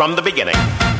[0.00, 0.99] from the beginning.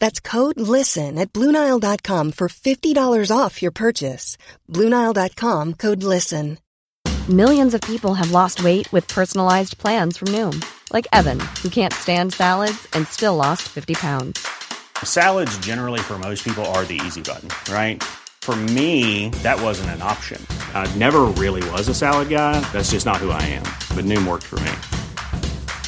[0.00, 4.36] That's code LISTEN at Bluenile.com for $50 off your purchase.
[4.68, 6.58] Bluenile.com code LISTEN.
[7.28, 11.92] Millions of people have lost weight with personalized plans from Noom, like Evan, who can't
[11.92, 14.44] stand salads and still lost 50 pounds.
[15.04, 18.02] Salads, generally, for most people, are the easy button, right?
[18.42, 20.44] For me, that wasn't an option.
[20.74, 22.58] I never really was a salad guy.
[22.72, 23.64] That's just not who I am.
[23.94, 24.72] But Noom worked for me.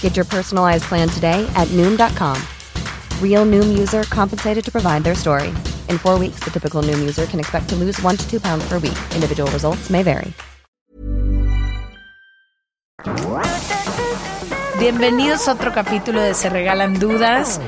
[0.00, 2.40] Get your personalized plan today at Noom.com.
[3.22, 5.48] Real Noom user compensated to provide their story.
[5.88, 8.64] In four weeks, the typical Noom user can expect to lose one to two pounds
[8.68, 8.98] per week.
[9.14, 10.34] Individual results may vary.
[14.78, 17.60] Bienvenidos a otro capítulo de Se Regalan Dudas.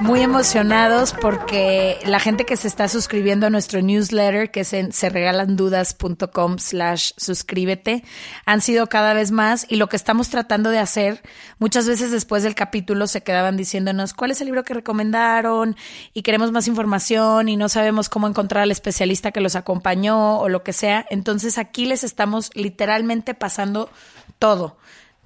[0.00, 4.92] Muy emocionados porque la gente que se está suscribiendo a nuestro newsletter, que es en
[4.92, 8.04] serregalandudas.com slash suscríbete,
[8.46, 11.20] han sido cada vez más y lo que estamos tratando de hacer,
[11.58, 15.76] muchas veces después del capítulo se quedaban diciéndonos cuál es el libro que recomendaron
[16.14, 20.48] y queremos más información y no sabemos cómo encontrar al especialista que los acompañó o
[20.48, 21.04] lo que sea.
[21.10, 23.90] Entonces aquí les estamos literalmente pasando
[24.38, 24.76] todo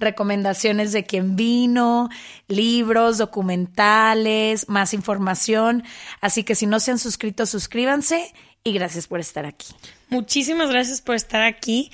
[0.03, 2.09] recomendaciones de quién vino,
[2.47, 5.83] libros, documentales, más información.
[6.21, 9.73] Así que si no se han suscrito, suscríbanse y gracias por estar aquí.
[10.09, 11.91] Muchísimas gracias por estar aquí.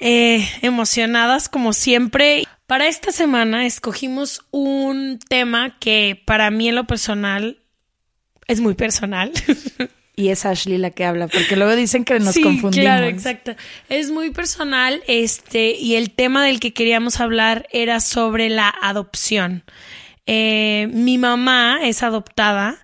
[0.00, 2.44] Eh, emocionadas como siempre.
[2.66, 7.62] Para esta semana escogimos un tema que para mí en lo personal
[8.48, 9.32] es muy personal.
[10.14, 12.84] Y es Ashley la que habla, porque luego dicen que nos sí, confundimos.
[12.84, 13.54] Claro, exacto.
[13.88, 19.64] Es muy personal, este, y el tema del que queríamos hablar era sobre la adopción.
[20.26, 22.78] Eh, mi mamá es adoptada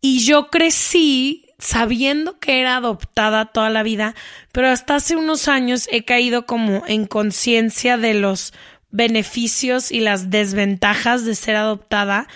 [0.00, 4.14] y yo crecí sabiendo que era adoptada toda la vida,
[4.50, 8.52] pero hasta hace unos años he caído como en conciencia de los
[8.90, 12.26] beneficios y las desventajas de ser adoptada.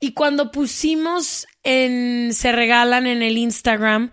[0.00, 4.10] Y cuando pusimos en Se Regalan en el Instagram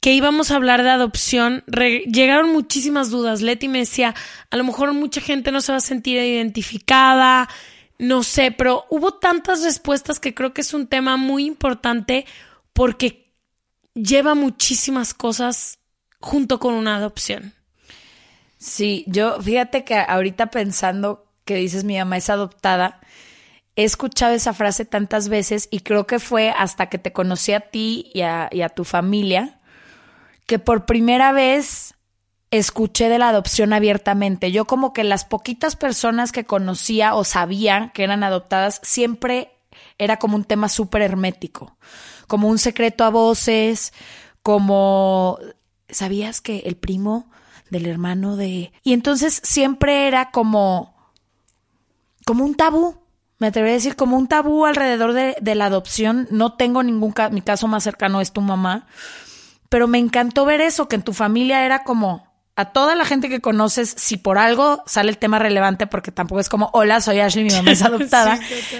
[0.00, 3.42] que íbamos a hablar de adopción, llegaron muchísimas dudas.
[3.42, 4.14] Leti me decía,
[4.50, 7.48] a lo mejor mucha gente no se va a sentir identificada,
[7.98, 12.24] no sé, pero hubo tantas respuestas que creo que es un tema muy importante
[12.72, 13.34] porque
[13.94, 15.80] lleva muchísimas cosas
[16.18, 17.52] junto con una adopción.
[18.56, 23.00] Sí, yo fíjate que ahorita pensando que dices mi mamá es adoptada,
[23.76, 27.60] he escuchado esa frase tantas veces y creo que fue hasta que te conocí a
[27.60, 29.60] ti y a, tu familia
[30.46, 31.94] que por primera vez
[32.50, 34.50] escuché de la adopción abiertamente.
[34.50, 39.52] Yo como que las poquitas personas que conocía o sabía que eran adoptadas siempre
[39.98, 41.76] era como un tema súper hermético,
[42.26, 43.92] como un secreto a voces,
[44.42, 45.38] como
[45.88, 47.30] ¿sabías que el primo
[47.70, 48.72] del hermano de...
[48.82, 50.94] Y entonces siempre era como,
[52.26, 52.99] como un tabú,
[53.40, 56.28] me atrevería a decir, como un tabú alrededor de, de la adopción.
[56.30, 58.86] No tengo ningún caso, mi caso más cercano es tu mamá,
[59.68, 63.30] pero me encantó ver eso, que en tu familia era como a toda la gente
[63.30, 67.18] que conoces, si por algo sale el tema relevante, porque tampoco es como, hola, soy
[67.20, 68.38] Ashley, mi mamá es adoptada,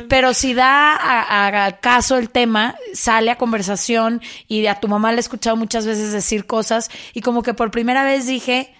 [0.09, 4.89] pero si da a, a- a caso el tema, sale a conversación y a tu
[4.89, 8.75] mamá le he escuchado muchas veces decir cosas y como que por primera vez dije,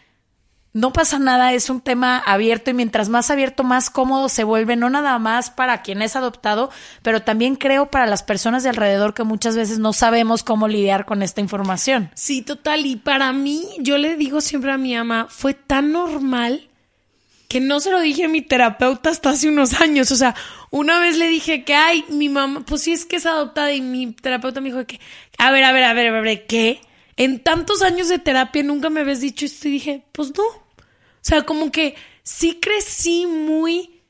[0.73, 4.77] no pasa nada, es un tema abierto y mientras más abierto, más cómodo se vuelve,
[4.77, 6.71] no nada más para quien es adoptado,
[7.03, 11.07] pero también creo para las personas de alrededor que muchas veces no sabemos cómo lidiar
[11.07, 12.11] con esta información.
[12.15, 12.87] Sí, total.
[12.87, 16.69] Y para mí, yo le digo siempre a mi mamá, fue tan normal
[17.49, 20.13] que no se lo dije a mi terapeuta hasta hace unos años.
[20.13, 20.37] O sea,
[20.71, 23.81] una vez le dije que, ay, mi mamá, pues sí es que es adoptada y
[23.81, 25.01] mi terapeuta me dijo que,
[25.37, 26.81] a ver, a ver, a ver, a ver, ¿qué?
[27.21, 30.43] En tantos años de terapia nunca me habías dicho esto y dije, pues no.
[30.43, 30.65] O
[31.21, 34.01] sea, como que sí crecí muy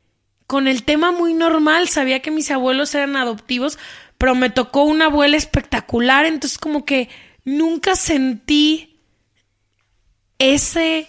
[0.46, 1.88] con el tema muy normal.
[1.88, 3.80] Sabía que mis abuelos eran adoptivos,
[4.16, 7.08] pero me tocó una abuela espectacular, entonces como que
[7.44, 9.00] nunca sentí
[10.38, 11.08] ese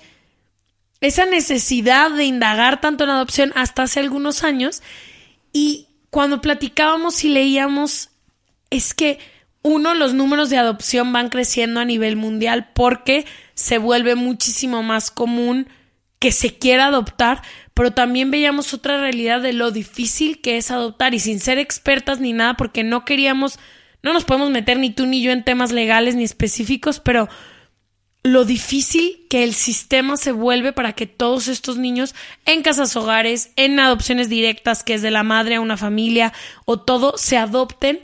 [1.01, 4.81] esa necesidad de indagar tanto en adopción hasta hace algunos años
[5.53, 8.09] y cuando platicábamos y leíamos
[8.71, 9.19] es que
[9.63, 15.11] uno, los números de adopción van creciendo a nivel mundial porque se vuelve muchísimo más
[15.11, 15.67] común
[16.19, 17.41] que se quiera adoptar,
[17.73, 22.19] pero también veíamos otra realidad de lo difícil que es adoptar y sin ser expertas
[22.19, 23.59] ni nada porque no queríamos,
[24.03, 27.27] no nos podemos meter ni tú ni yo en temas legales ni específicos, pero
[28.23, 32.13] lo difícil que el sistema se vuelve para que todos estos niños
[32.45, 36.33] en casas hogares, en adopciones directas, que es de la madre a una familia
[36.65, 38.01] o todo, se adopten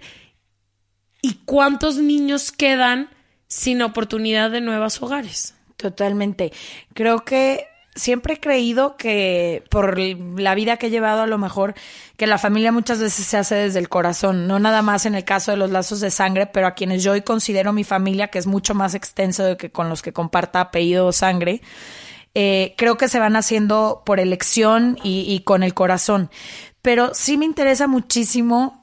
[1.27, 3.09] y cuántos niños quedan
[3.47, 5.55] sin oportunidad de nuevos hogares.
[5.75, 6.53] Totalmente.
[6.93, 11.73] Creo que siempre he creído que por la vida que he llevado a lo mejor
[12.15, 15.25] que la familia muchas veces se hace desde el corazón, no nada más en el
[15.25, 18.39] caso de los lazos de sangre, pero a quienes yo hoy considero mi familia, que
[18.39, 21.61] es mucho más extenso de que con los que comparta apellido o sangre,
[22.35, 26.29] eh, creo que se van haciendo por elección y, y con el corazón.
[26.81, 28.76] Pero sí me interesa muchísimo,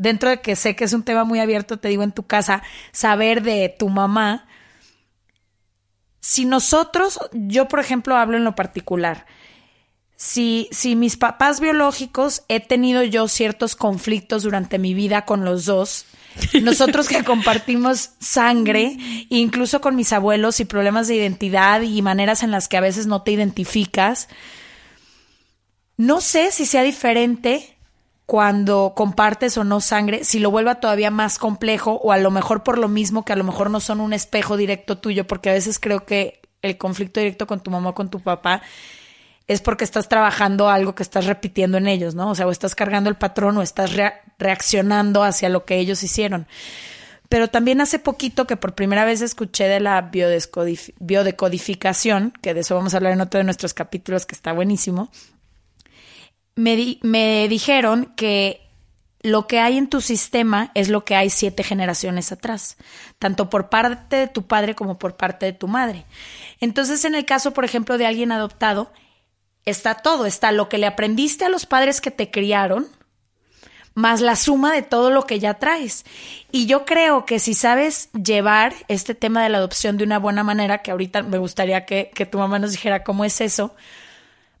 [0.00, 2.62] dentro de que sé que es un tema muy abierto, te digo en tu casa,
[2.90, 4.46] saber de tu mamá
[6.20, 9.26] si nosotros, yo por ejemplo hablo en lo particular,
[10.16, 15.66] si, si mis papás biológicos he tenido yo ciertos conflictos durante mi vida con los
[15.66, 16.06] dos,
[16.62, 18.96] nosotros que compartimos sangre,
[19.28, 23.06] incluso con mis abuelos y problemas de identidad y maneras en las que a veces
[23.06, 24.28] no te identificas,
[25.98, 27.76] no sé si sea diferente
[28.30, 32.62] cuando compartes o no sangre, si lo vuelva todavía más complejo o a lo mejor
[32.62, 35.52] por lo mismo que a lo mejor no son un espejo directo tuyo, porque a
[35.52, 38.62] veces creo que el conflicto directo con tu mamá o con tu papá
[39.48, 42.30] es porque estás trabajando algo que estás repitiendo en ellos, ¿no?
[42.30, 43.90] O sea, o estás cargando el patrón o estás
[44.38, 46.46] reaccionando hacia lo que ellos hicieron.
[47.28, 52.76] Pero también hace poquito que por primera vez escuché de la biodecodificación, que de eso
[52.76, 55.10] vamos a hablar en otro de nuestros capítulos que está buenísimo,
[56.60, 58.60] me, dijeron que
[59.22, 62.76] lo que hay en tu sistema es lo que hay siete generaciones atrás,
[63.18, 66.06] tanto por parte de tu padre como por parte de tu madre.
[66.60, 68.92] Entonces, en el caso, por ejemplo, de alguien adoptado,
[69.66, 72.88] está todo, está lo que le aprendiste a los padres que te criaron,
[73.94, 76.04] más la suma de todo lo que ya traes.
[76.50, 80.44] Y yo creo que si sabes llevar este tema de la adopción de una buena
[80.44, 83.74] manera, que ahorita me gustaría que, que tu mamá nos dijera cómo es eso,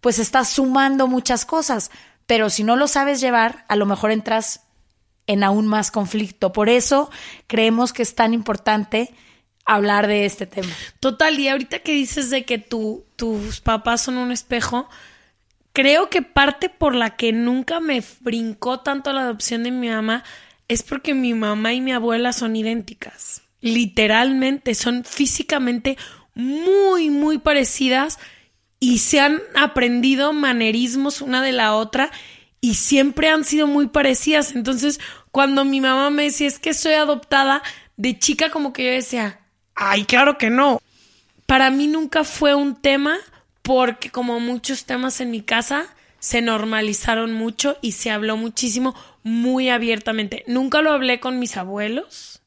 [0.00, 1.90] pues estás sumando muchas cosas,
[2.26, 4.62] pero si no lo sabes llevar, a lo mejor entras
[5.26, 6.52] en aún más conflicto.
[6.52, 7.10] Por eso
[7.46, 9.10] creemos que es tan importante
[9.64, 10.72] hablar de este tema.
[10.98, 14.88] Total, y ahorita que dices de que tu, tus papás son un espejo,
[15.72, 20.24] creo que parte por la que nunca me brincó tanto la adopción de mi mamá
[20.68, 23.42] es porque mi mamá y mi abuela son idénticas.
[23.60, 25.98] Literalmente, son físicamente
[26.34, 28.18] muy, muy parecidas
[28.80, 32.10] y se han aprendido manerismos una de la otra
[32.62, 34.56] y siempre han sido muy parecidas.
[34.56, 34.98] Entonces,
[35.30, 37.62] cuando mi mamá me decía, es que soy adoptada,
[37.96, 39.40] de chica como que yo decía,
[39.74, 40.80] ay, claro que no.
[41.44, 43.18] Para mí nunca fue un tema
[43.62, 45.86] porque como muchos temas en mi casa
[46.18, 50.44] se normalizaron mucho y se habló muchísimo muy abiertamente.
[50.46, 52.40] Nunca lo hablé con mis abuelos,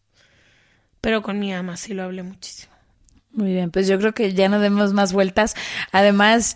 [1.02, 2.73] pero con mi ama sí lo hablé muchísimo.
[3.34, 5.56] Muy bien, pues yo creo que ya no demos más vueltas.
[5.92, 6.56] Además,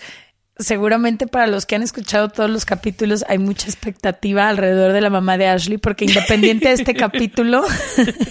[0.60, 5.10] seguramente para los que han escuchado todos los capítulos hay mucha expectativa alrededor de la
[5.10, 7.64] mamá de Ashley, porque independiente de este capítulo,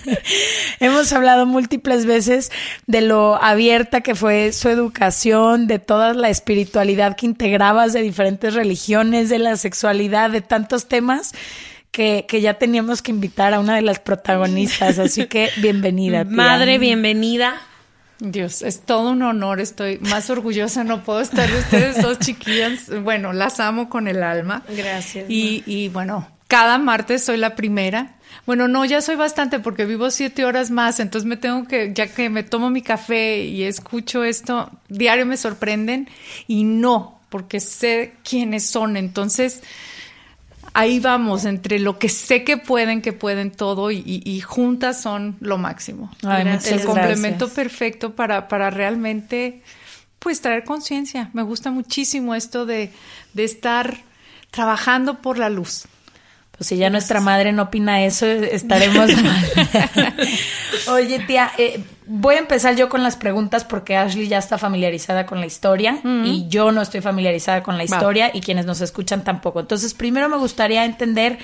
[0.81, 2.53] hemos hablado múltiples veces
[2.87, 8.55] de lo abierta que fue su educación, de toda la espiritualidad que integrabas de diferentes
[8.55, 11.33] religiones, de la sexualidad, de tantos temas.
[11.93, 14.99] Que, que, ya teníamos que invitar a una de las protagonistas.
[14.99, 16.25] Así que bienvenida.
[16.25, 17.57] Madre, bienvenida.
[18.19, 22.91] Dios, es todo un honor, estoy más orgullosa, no puedo estar de ustedes dos chiquillas.
[23.03, 24.63] Bueno, las amo con el alma.
[24.69, 25.27] Gracias.
[25.29, 28.15] Y, y bueno, cada martes soy la primera.
[28.47, 32.07] Bueno, no, ya soy bastante porque vivo siete horas más, entonces me tengo que, ya
[32.07, 36.09] que me tomo mi café y escucho esto, diario me sorprenden
[36.47, 39.63] y no, porque sé quiénes son, entonces
[40.77, 45.57] ahí vamos, entre lo que sé que pueden, que pueden todo y, juntas son lo
[45.57, 46.11] máximo.
[46.23, 49.63] el complemento perfecto para, para realmente
[50.19, 51.31] pues traer conciencia.
[51.33, 52.93] Me gusta muchísimo esto de,
[53.33, 54.03] de estar
[54.51, 55.87] trabajando por la luz.
[56.51, 60.15] Pues si ya nuestra madre no opina eso, estaremos mal.
[60.91, 65.27] Oye, tía, eh, voy a empezar yo con las preguntas porque Ashley ya está familiarizada
[65.27, 69.25] con la historia y yo no estoy familiarizada con la historia y quienes nos escuchan
[69.25, 69.61] tampoco.
[69.61, 71.39] Entonces, primero me gustaría entender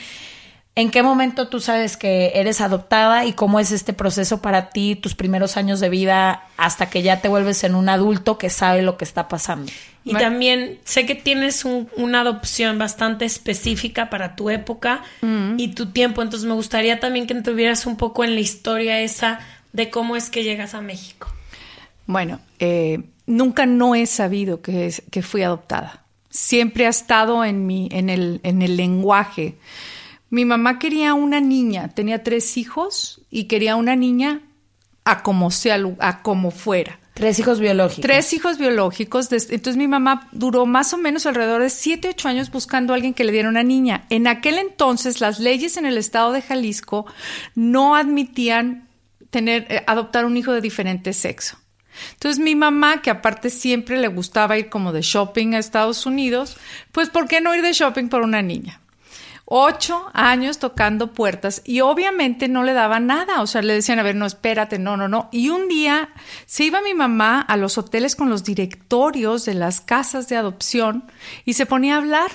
[0.75, 4.97] en qué momento tú sabes que eres adoptada y cómo es este proceso para ti,
[4.97, 8.81] tus primeros años de vida, hasta que ya te vuelves en un adulto que sabe
[8.81, 9.71] lo que está pasando.
[10.05, 15.03] Y también sé que tienes una adopción bastante específica para tu época
[15.59, 19.41] y tu tiempo, entonces me gustaría también que tuvieras un poco en la historia esa
[19.73, 21.29] de cómo es que llegas a México.
[22.07, 26.05] Bueno, eh, nunca no he sabido que, que fui adoptada.
[26.31, 29.57] Siempre ha estado en, mi, en, el, en el lenguaje.
[30.31, 34.41] Mi mamá quería una niña, tenía tres hijos y quería una niña
[35.05, 36.99] a como sea, a como fuera.
[37.15, 38.01] Tres hijos biológicos.
[38.01, 39.31] Tres hijos biológicos.
[39.31, 43.13] Entonces mi mamá duró más o menos alrededor de siete, ocho años buscando a alguien
[43.13, 44.07] que le diera una niña.
[44.09, 47.05] En aquel entonces las leyes en el estado de Jalisco
[47.55, 48.89] no admitían
[49.33, 51.57] tener, eh, adoptar un hijo de diferente sexo.
[52.13, 56.57] Entonces mi mamá, que aparte siempre le gustaba ir como de shopping a Estados Unidos,
[56.93, 58.81] pues ¿por qué no ir de shopping por una niña?
[59.45, 64.03] Ocho años tocando puertas y obviamente no le daban nada, o sea, le decían, a
[64.03, 65.29] ver, no, espérate, no, no, no.
[65.33, 66.11] Y un día
[66.47, 71.05] se iba mi mamá a los hoteles con los directorios de las casas de adopción
[71.45, 72.31] y se ponía a hablar,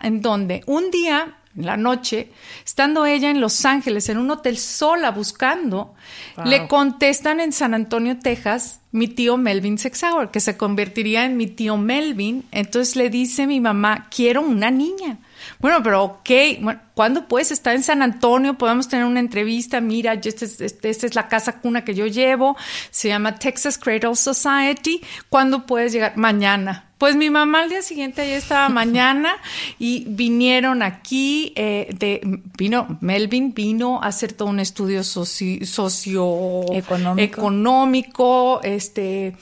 [0.00, 2.30] en donde un día en la noche,
[2.64, 5.94] estando ella en Los Ángeles, en un hotel sola buscando,
[6.44, 11.46] le contestan en San Antonio, Texas, mi tío Melvin Sexauer, que se convertiría en mi
[11.46, 12.44] tío Melvin.
[12.52, 15.18] Entonces le dice mi mamá, quiero una niña.
[15.60, 18.54] Bueno, pero ok, bueno, ¿cuándo puedes estar en San Antonio?
[18.54, 19.80] Podemos tener una entrevista.
[19.80, 22.56] Mira, esta es, este, esta es la casa cuna que yo llevo.
[22.90, 25.00] Se llama Texas Cradle Society.
[25.28, 26.16] ¿Cuándo puedes llegar?
[26.16, 26.86] Mañana.
[26.98, 29.36] Pues mi mamá al día siguiente ya estaba mañana
[29.78, 32.20] y vinieron aquí, eh, de,
[32.56, 39.34] vino, Melvin vino a hacer todo un estudio socio, económico, este,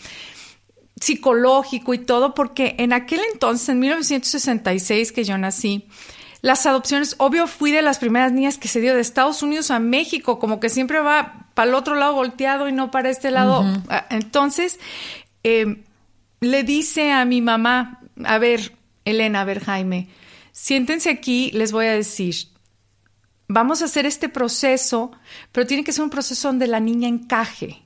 [1.04, 5.86] psicológico y todo, porque en aquel entonces, en 1966 que yo nací,
[6.40, 9.78] las adopciones, obvio fui de las primeras niñas que se dio de Estados Unidos a
[9.78, 13.64] México, como que siempre va para el otro lado volteado y no para este lado.
[13.88, 14.78] Ah, entonces,
[15.42, 15.84] eh,
[16.40, 20.08] le dice a mi mamá, a ver, Elena, a ver, Jaime,
[20.52, 22.34] siéntense aquí, les voy a decir,
[23.46, 25.12] vamos a hacer este proceso,
[25.52, 27.83] pero tiene que ser un proceso donde la niña encaje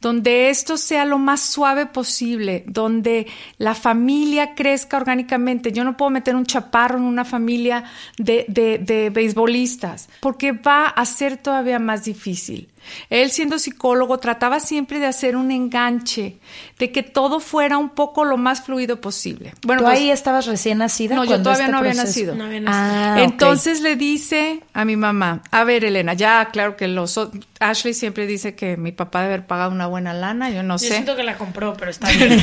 [0.00, 3.26] donde esto sea lo más suave posible, donde
[3.58, 5.72] la familia crezca orgánicamente.
[5.72, 7.84] Yo no puedo meter un chaparro en una familia
[8.16, 12.68] de, de, de beisbolistas, porque va a ser todavía más difícil.
[13.08, 16.38] Él siendo psicólogo trataba siempre de hacer un enganche,
[16.78, 19.54] de que todo fuera un poco lo más fluido posible.
[19.64, 21.14] Bueno, ¿Tú pues ahí estabas recién nacida?
[21.14, 22.36] No, yo todavía este no, había nacido.
[22.66, 27.18] Ah, Entonces le dice a mi mamá, a ver Elena, ya claro que los
[27.60, 30.88] Ashley siempre dice que mi papá debe haber pagado una buena lana, yo no sé.
[30.88, 32.42] Yo siento que la compró, pero está bien.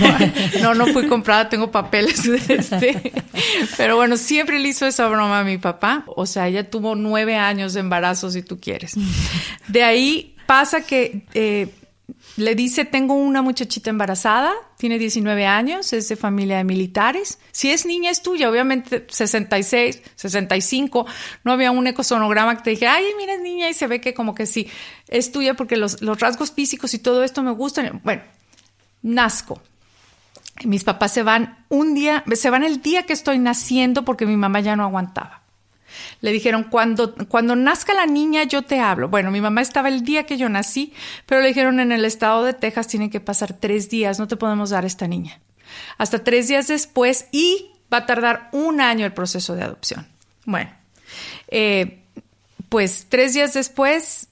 [0.62, 3.14] no, no fui comprada, tengo papeles de este.
[3.78, 6.04] Pero bueno, siempre le hizo esa broma a mi papá.
[6.08, 8.94] O sea, ella tuvo nueve años de embarazo, si tú quieres.
[9.68, 11.72] De ahí Pasa que eh,
[12.38, 17.40] le dice, tengo una muchachita embarazada, tiene 19 años, es de familia de militares.
[17.52, 18.50] Si es niña, es tuya.
[18.50, 21.06] Obviamente, 66, 65,
[21.44, 24.14] no había un ecosonograma que te dije, ay, mira, es niña y se ve que
[24.14, 24.70] como que sí,
[25.10, 28.00] es tuya porque los, los rasgos físicos y todo esto me gustan.
[28.04, 28.22] Bueno,
[29.02, 29.62] nazco.
[30.64, 34.38] Mis papás se van un día, se van el día que estoy naciendo porque mi
[34.38, 35.47] mamá ya no aguantaba.
[36.22, 39.10] Le dijeron, cuando, cuando nazca la niña yo te hablo.
[39.10, 40.94] Bueno, mi mamá estaba el día que yo nací,
[41.26, 44.38] pero le dijeron en el estado de Texas tienen que pasar tres días, no te
[44.38, 45.40] podemos dar esta niña.
[45.98, 50.08] Hasta tres días después y va a tardar un año el proceso de adopción.
[50.46, 50.72] Bueno,
[51.50, 52.04] eh,
[52.70, 54.28] pues tres días después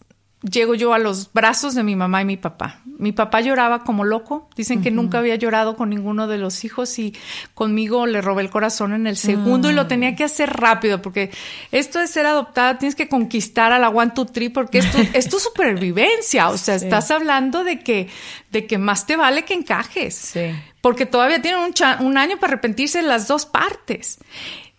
[0.49, 2.81] llego yo a los brazos de mi mamá y mi papá.
[2.85, 4.49] Mi papá lloraba como loco.
[4.55, 7.13] Dicen que nunca había llorado con ninguno de los hijos y
[7.53, 9.87] conmigo le robé el corazón en el segundo y lo mm.
[9.87, 11.31] tenía que hacer rápido porque
[11.71, 14.79] esto de ser adoptada tienes que conquistar a la one, two, three porque
[15.13, 16.49] es tu, supervivencia.
[16.49, 18.07] O sea, estás hablando de que,
[18.51, 20.33] de que más te vale que encajes.
[20.81, 24.19] Porque todavía tienen un, un año para arrepentirse de las dos partes.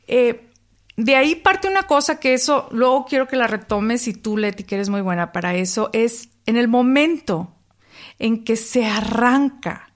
[0.07, 0.46] Eh,
[0.97, 4.65] de ahí parte una cosa que eso, luego quiero que la retomes y tú, Leti,
[4.65, 7.55] que eres muy buena para eso, es en el momento
[8.19, 9.91] en que se arranca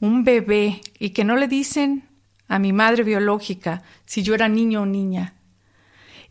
[0.00, 2.08] un bebé y que no le dicen
[2.48, 5.34] a mi madre biológica si yo era niño o niña.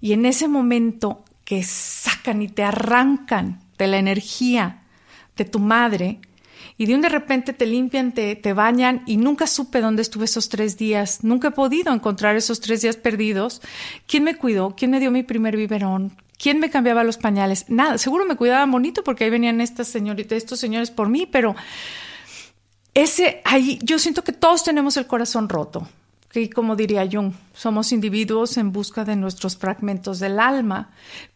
[0.01, 4.83] Y en ese momento que sacan y te arrancan de la energía
[5.37, 6.19] de tu madre,
[6.81, 10.25] y de un de repente te limpian, te, te bañan y nunca supe dónde estuve
[10.25, 13.61] esos tres días, nunca he podido encontrar esos tres días perdidos.
[14.07, 14.73] ¿Quién me cuidó?
[14.75, 16.17] ¿Quién me dio mi primer biberón?
[16.39, 17.65] ¿Quién me cambiaba los pañales?
[17.69, 21.55] Nada, seguro me cuidaban bonito porque ahí venían estas señoritas, estos señores por mí, pero
[22.95, 25.87] ese ahí yo siento que todos tenemos el corazón roto.
[26.33, 30.91] Y como diría Jung, somos individuos en busca de nuestros fragmentos del alma.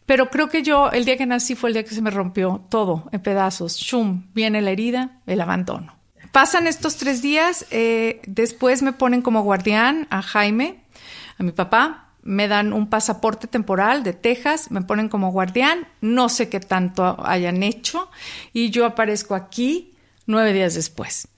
[0.06, 2.64] Pero creo que yo, el día que nací fue el día que se me rompió
[2.70, 3.76] todo en pedazos.
[3.76, 5.94] Shum, viene la herida, el abandono.
[6.32, 10.82] Pasan estos tres días, eh, después me ponen como guardián a Jaime,
[11.38, 16.28] a mi papá, me dan un pasaporte temporal de Texas, me ponen como guardián, no
[16.28, 18.10] sé qué tanto hayan hecho
[18.52, 19.94] y yo aparezco aquí
[20.26, 21.28] nueve días después.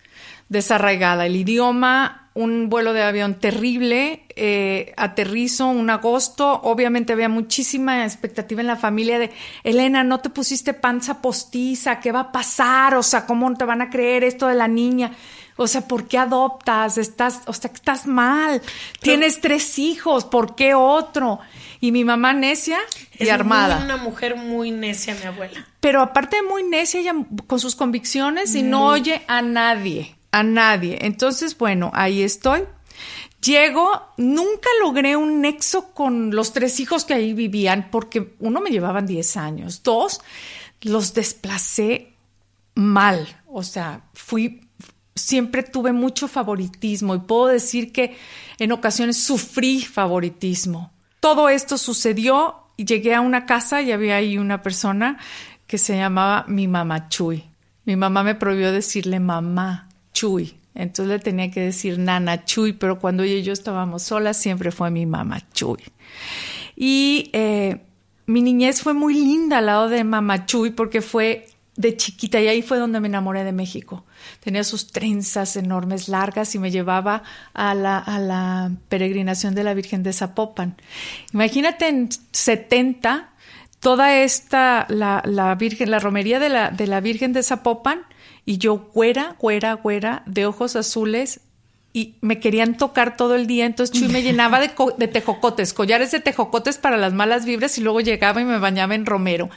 [0.49, 8.05] Desarraigada el idioma, un vuelo de avión terrible, eh, aterrizo un agosto, obviamente había muchísima
[8.05, 9.33] expectativa en la familia de,
[9.65, 12.95] Elena, no te pusiste panza postiza, ¿qué va a pasar?
[12.95, 15.11] O sea, ¿cómo te van a creer esto de la niña?
[15.57, 16.97] O sea, ¿por qué adoptas?
[16.97, 18.63] Estás, o sea, estás mal.
[19.01, 21.41] Tienes tres hijos, ¿por qué otro?
[21.81, 22.79] Y mi mamá necia
[23.19, 23.83] y es armada.
[23.83, 25.67] una mujer muy necia, mi abuela.
[25.81, 27.15] Pero aparte de muy necia, ella
[27.49, 30.99] con sus convicciones y no oye a nadie, a nadie.
[31.03, 32.63] Entonces, bueno, ahí estoy.
[33.43, 38.71] Llego, nunca logré un nexo con los tres hijos que ahí vivían, porque uno me
[38.71, 40.21] llevaban 10 años, dos
[40.81, 42.15] los desplacé
[42.75, 44.69] mal, o sea, fui
[45.19, 48.17] siempre tuve mucho favoritismo y puedo decir que
[48.59, 50.93] en ocasiones sufrí favoritismo.
[51.21, 55.19] Todo esto sucedió y llegué a una casa y había ahí una persona
[55.67, 57.45] que se llamaba mi mamá Chuy.
[57.85, 59.88] Mi mamá me prohibió decirle mamá
[60.19, 60.53] Chuy.
[60.75, 64.73] Entonces le tenía que decir nana Chuy, pero cuando ella y yo estábamos solas siempre
[64.73, 65.79] fue mi mamá Chuy.
[66.75, 67.83] Y eh,
[68.27, 71.47] mi niñez fue muy linda al lado de mamá Chuy porque fue
[71.77, 74.07] de chiquita y ahí fue donde me enamoré de México.
[74.41, 77.23] Tenía sus trenzas enormes, largas y me llevaba
[77.55, 80.77] a la, a la peregrinación de la Virgen de Zapopan.
[81.33, 83.31] Imagínate en 70,
[83.81, 88.01] toda esta, la, la Virgen, la romería de la, de la Virgen de Zapopan
[88.45, 91.41] y yo güera, güera, güera, de ojos azules,
[91.93, 96.11] y me querían tocar todo el día, entonces Chuy me llenaba de, de, tejocotes, collares
[96.11, 99.49] de tejocotes para las malas vibras y luego llegaba y me bañaba en romero.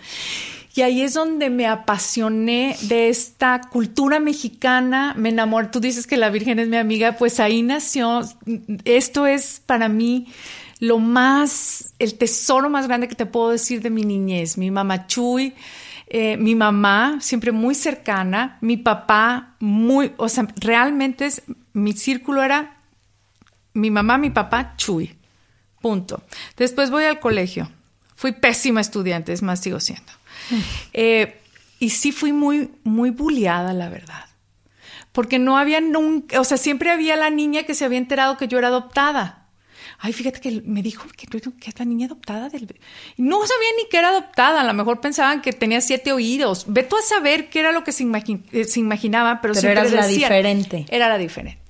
[0.73, 6.15] Y ahí es donde me apasioné de esta cultura mexicana, me enamoré, tú dices que
[6.15, 8.21] la Virgen es mi amiga, pues ahí nació,
[8.85, 10.27] esto es para mí
[10.81, 15.05] lo más, el tesoro más grande que te puedo decir de mi niñez, mi mamá
[15.05, 15.53] Chuy,
[16.07, 22.41] eh, mi mamá siempre muy cercana, mi papá muy, o sea, realmente es, mi círculo
[22.41, 22.77] era
[23.73, 25.15] mi mamá, mi papá, Chuy,
[25.81, 26.23] punto.
[26.57, 27.69] Después voy al colegio,
[28.15, 30.11] fui pésima estudiante, es más, sigo siendo.
[30.93, 31.39] Eh,
[31.77, 34.25] y sí fui muy, muy bulliada, la verdad.
[35.11, 38.47] Porque no había nunca, o sea, siempre había la niña que se había enterado que
[38.47, 39.40] yo era adoptada.
[40.03, 42.75] Ay, fíjate que me dijo que, que es la niña adoptada del...
[43.17, 46.65] No sabía ni que era adoptada, a lo mejor pensaban que tenía siete oídos.
[46.67, 48.03] Ve tú a saber qué era lo que se,
[48.65, 50.85] se imaginaba, pero, pero siempre eras la diferente.
[50.89, 51.61] Era la diferente.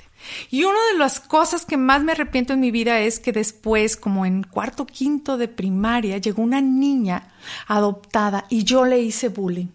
[0.49, 3.97] Y una de las cosas que más me arrepiento en mi vida es que después,
[3.97, 7.33] como en cuarto, quinto de primaria, llegó una niña
[7.67, 9.67] adoptada y yo le hice bullying.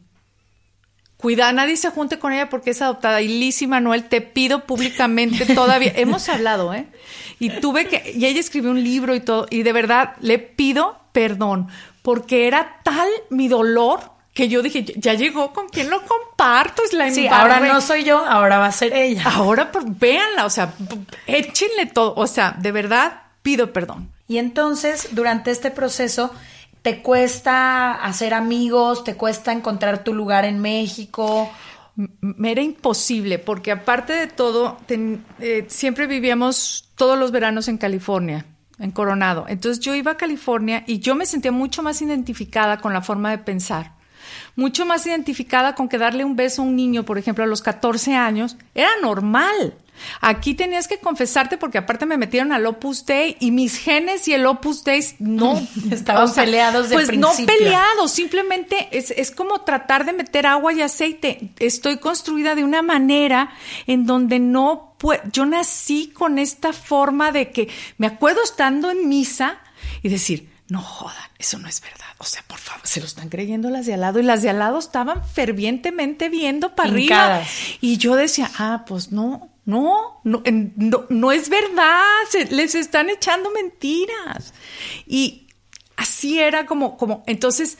[1.17, 3.23] Cuida, nadie se junte con ella porque es adoptada.
[3.23, 5.93] Y Lizzie Manuel, te pido públicamente todavía.
[5.97, 6.87] Hemos hablado, ¿eh?
[7.39, 8.13] Y tuve que.
[8.15, 9.47] Y ella escribió un libro y todo.
[9.51, 11.69] Y de verdad le pido perdón
[12.03, 16.85] porque era tal mi dolor que yo dije, ya llegó, ¿con quién lo comparto?
[16.85, 19.25] Es la sí, ahora no soy yo, ahora va a ser ella.
[19.25, 20.75] Ahora, pues, véanla, o sea,
[21.27, 22.15] échenle todo.
[22.17, 24.11] O sea, de verdad, pido perdón.
[24.29, 26.33] Y entonces, durante este proceso,
[26.87, 29.03] ¿te cuesta hacer amigos?
[29.03, 31.51] ¿Te cuesta encontrar tu lugar en México?
[31.97, 34.77] Me era imposible, porque aparte de todo,
[35.41, 38.47] eh, siempre vivíamos todos los veranos en California,
[38.79, 39.47] en Coronado.
[39.49, 43.33] Entonces yo iba a California y yo me sentía mucho más identificada con la forma
[43.33, 43.97] de pensar
[44.55, 47.63] mucho más identificada con que darle un beso a un niño, por ejemplo, a los
[47.63, 49.75] 14 años, era normal.
[50.21, 54.35] Aquí tenías que confesarte porque aparte me metieron al Opus Dei y mis genes y
[54.35, 57.47] el Opus Dei no estaban o sea, peleados de Pues principio.
[57.47, 61.51] no peleados, simplemente es, es como tratar de meter agua y aceite.
[61.59, 63.51] Estoy construida de una manera
[63.87, 69.09] en donde no puedo, yo nací con esta forma de que me acuerdo estando en
[69.09, 69.59] misa
[70.03, 72.07] y decir, no jodan, eso no es verdad.
[72.19, 74.51] O sea, por favor, se lo están creyendo las de al lado y las de
[74.51, 77.43] al lado estaban fervientemente viendo para arriba.
[77.81, 80.43] Y yo decía, ah, pues no, no, no,
[81.09, 84.55] no, es verdad, se, les están echando mentiras.
[85.07, 85.49] Y
[85.97, 87.77] así era como, como, entonces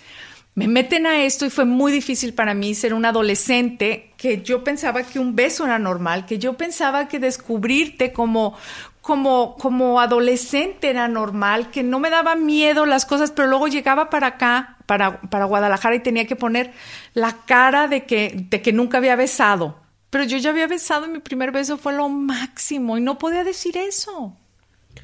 [0.57, 4.65] me meten a esto y fue muy difícil para mí ser un adolescente que yo
[4.65, 8.57] pensaba que un beso era normal, que yo pensaba que descubrirte como,
[9.01, 14.11] como, como adolescente era normal, que no me daba miedo las cosas, pero luego llegaba
[14.11, 16.73] para acá, para, para Guadalajara, y tenía que poner
[17.15, 19.86] la cara de que, de que nunca había besado.
[20.17, 23.45] Pero yo ya había besado y mi primer beso fue lo máximo y no podía
[23.45, 24.35] decir eso.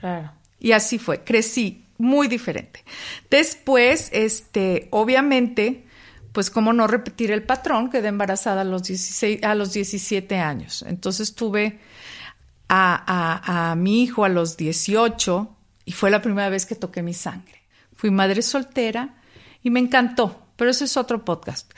[0.00, 0.32] Claro.
[0.58, 2.82] Y así fue, crecí muy diferente.
[3.28, 5.84] Después, este, obviamente,
[6.32, 10.82] pues cómo no repetir el patrón, quedé embarazada a los, 16, a los 17 años.
[10.88, 11.78] Entonces tuve
[12.70, 17.12] a, a, mi hijo a los 18 y fue la primera vez que toqué mi
[17.12, 17.60] sangre.
[17.94, 19.20] Fui madre soltera
[19.62, 21.70] y me encantó, pero ese es otro podcast.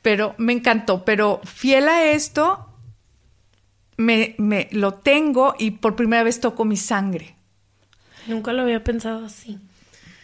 [0.00, 2.64] Pero me encantó, pero fiel a esto,
[3.98, 7.34] me, me lo tengo y por primera vez toco mi sangre.
[8.26, 9.58] Nunca lo había pensado así.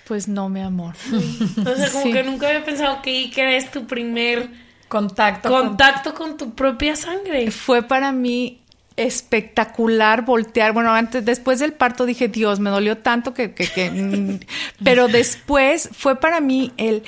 [0.07, 0.95] Pues no, mi amor.
[1.13, 4.49] O sea, como que nunca había pensado que que es tu primer
[4.89, 6.37] contacto, contacto con...
[6.37, 7.51] tu propia sangre.
[7.51, 8.61] Fue para mí
[8.97, 10.73] espectacular voltear.
[10.73, 14.41] Bueno, antes, después del parto dije, Dios, me dolió tanto que, que, que mm".
[14.85, 17.03] pero después fue para mí el,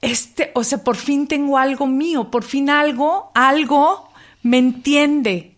[0.00, 4.10] este, o sea, por fin tengo algo mío, por fin algo, algo
[4.42, 5.57] me entiende.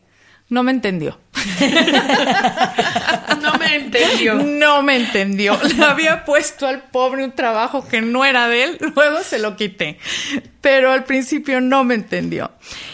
[0.51, 1.17] No me entendió.
[3.41, 4.35] no me entendió.
[4.35, 5.59] No me entendió.
[5.77, 9.57] Le había puesto al pobre un trabajo que no era de él, luego se lo
[9.57, 9.99] quité.
[10.61, 12.51] Pero al principio no me entendió.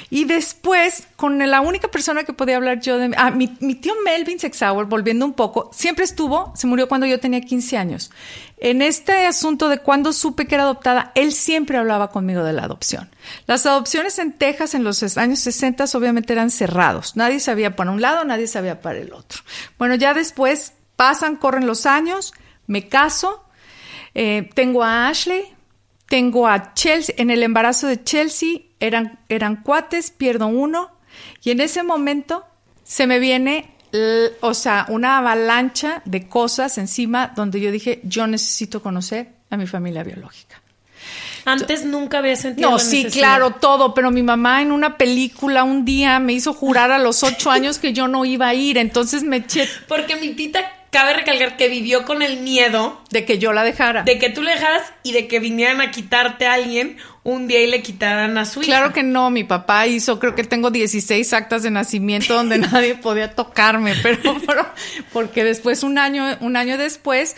[0.09, 3.13] Y después, con la única persona que podía hablar yo de...
[3.17, 7.41] Ah, mi, tío Melvin Sexauer, volviendo un poco, siempre estuvo, se murió cuando yo tenía
[7.41, 8.13] 15 años.
[8.59, 12.63] En este asunto de cuando supe que era adoptada, él siempre hablaba conmigo de la
[12.63, 13.11] adopción.
[13.47, 17.17] Las adopciones en Texas en los años 60 obviamente eran cerrados.
[17.17, 19.41] Nadie sabía para un lado, nadie sabía para el otro.
[19.79, 22.33] Bueno, ya después pasan, corren los años,
[22.67, 23.45] me caso,
[24.15, 25.45] eh, tengo a Ashley,
[26.09, 30.91] tengo a Chelsea, en el embarazo de Chelsea eran, eran cuates, pierdo uno,
[31.43, 32.45] y en ese momento
[32.85, 33.75] se me viene,
[34.41, 39.67] o sea, una avalancha de cosas encima donde yo dije, yo necesito conocer a mi
[39.67, 40.61] familia biológica.
[41.47, 42.71] Antes nunca había sentido.
[42.71, 46.91] No, sí, claro, todo, pero mi mamá en una película un día me hizo jurar
[46.91, 49.69] a los ocho años que yo no iba a ir, entonces me eché.
[49.87, 54.03] Porque mi tita cabe recalcar que vivió con el miedo de que yo la dejara.
[54.03, 57.61] De que tú la dejaras y de que vinieran a quitarte a alguien un día
[57.61, 58.69] y le quitaran a su hija.
[58.69, 62.95] Claro que no, mi papá hizo, creo que tengo 16 actas de nacimiento donde nadie
[62.95, 64.39] podía tocarme, pero,
[65.13, 67.37] porque después, un año, un año después,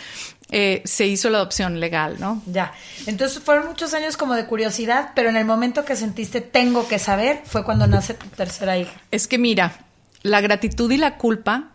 [0.51, 2.43] eh, se hizo la adopción legal, ¿no?
[2.47, 2.73] Ya.
[3.07, 6.99] Entonces fueron muchos años como de curiosidad, pero en el momento que sentiste tengo que
[6.99, 8.93] saber fue cuando nace tu tercera hija.
[9.11, 9.79] Es que mira,
[10.23, 11.71] la gratitud y la culpa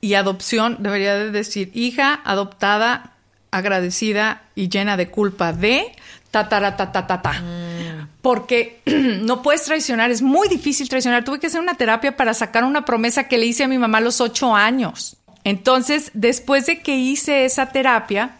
[0.00, 3.12] y adopción debería de decir hija adoptada,
[3.50, 5.92] agradecida y llena de culpa de
[6.30, 7.32] ta ta ta ta ta ta.
[7.32, 8.08] Mm.
[8.22, 11.24] Porque no puedes traicionar, es muy difícil traicionar.
[11.24, 13.98] Tuve que hacer una terapia para sacar una promesa que le hice a mi mamá
[13.98, 15.18] a los ocho años.
[15.44, 18.36] Entonces, después de que hice esa terapia,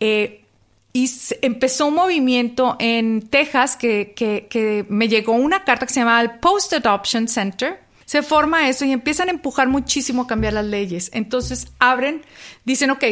[0.00, 0.42] eh,
[1.42, 6.38] empezó un movimiento en Texas que, que, me llegó una carta que se llamaba el
[6.38, 11.10] Post Adoption Center, se forma eso y empiezan a empujar muchísimo a cambiar las leyes.
[11.12, 12.22] Entonces abren,
[12.64, 13.04] dicen, ok,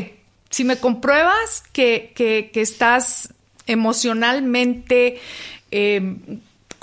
[0.50, 3.34] si me compruebas que, que, estás
[3.66, 5.20] emocionalmente
[5.70, 6.16] eh,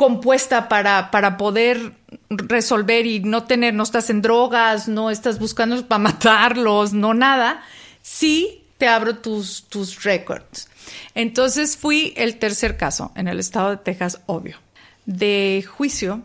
[0.02, 1.94] compuesta para, para poder
[2.32, 7.62] resolver y no tener, no estás en drogas, no estás buscando para matarlos, no nada,
[8.02, 10.68] sí te abro tus, tus récords.
[11.14, 14.58] Entonces fui el tercer caso en el estado de Texas, obvio,
[15.06, 16.24] de juicio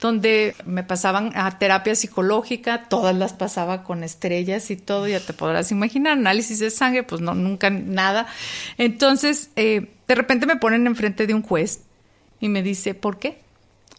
[0.00, 5.34] donde me pasaban a terapia psicológica, todas las pasaba con estrellas y todo, ya te
[5.34, 8.26] podrás imaginar, análisis de sangre, pues no, nunca nada.
[8.76, 11.82] Entonces, eh, de repente me ponen enfrente de un juez
[12.42, 13.40] y me dice, ¿por qué?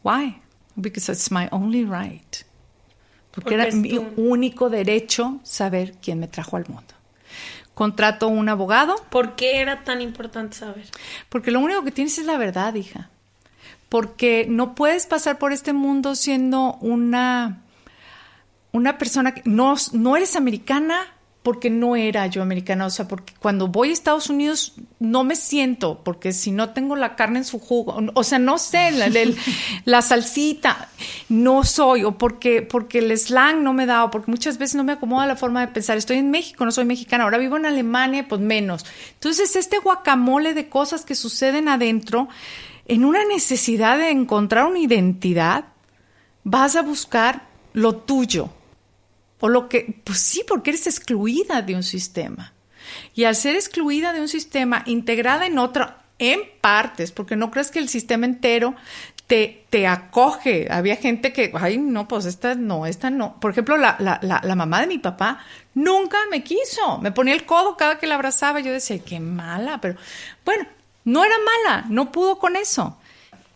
[0.03, 0.39] Why?
[0.75, 2.36] Because it's my only right.
[3.32, 6.93] Porque, era mi único derecho saber quién me trajo al mundo.
[7.73, 8.95] Contrato un abogado.
[9.10, 10.86] ¿Por qué era tan importante saber?
[11.29, 13.10] Porque lo único que tienes es la verdad, hija
[13.93, 17.62] porque no puedes pasar por este mundo siendo una,
[18.71, 23.34] una persona que no, no eres americana porque no era yo americana, o sea, porque
[23.38, 27.45] cuando voy a Estados Unidos no me siento, porque si no tengo la carne en
[27.45, 29.10] su jugo, o sea, no sé, la,
[29.86, 30.89] la, salsita,
[31.27, 34.86] no soy, o porque, porque el slang no me da, o porque muchas veces no
[34.86, 35.97] me acomoda la forma de pensar.
[35.97, 38.86] Estoy en México, no soy mexicana, ahora vivo en Alemania, pues menos.
[39.15, 42.29] Entonces, este guacamole de cosas que suceden adentro,
[42.86, 45.65] en una necesidad de encontrar una identidad,
[46.45, 48.49] vas a buscar lo tuyo.
[49.45, 52.53] O lo que, pues sí, porque eres excluida de un sistema.
[53.13, 57.69] Y al ser excluida de un sistema, integrada en otro, en partes, porque no crees
[57.69, 58.73] que el sistema entero
[59.27, 60.69] te, te acoge.
[60.71, 63.38] Había gente que, ay, no, pues esta no, esta no.
[63.41, 65.39] Por ejemplo, la, la, la, la mamá de mi papá
[65.73, 66.99] nunca me quiso.
[66.99, 68.62] Me ponía el codo cada que la abrazaba.
[68.62, 69.99] Yo decía, qué mala, pero
[70.45, 70.65] bueno,
[71.03, 72.97] no era mala, no pudo con eso.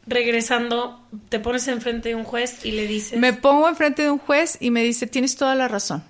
[0.07, 3.19] Regresando, te pones enfrente de un juez y le dices...
[3.19, 6.03] Me pongo enfrente de un juez y me dice, tienes toda la razón.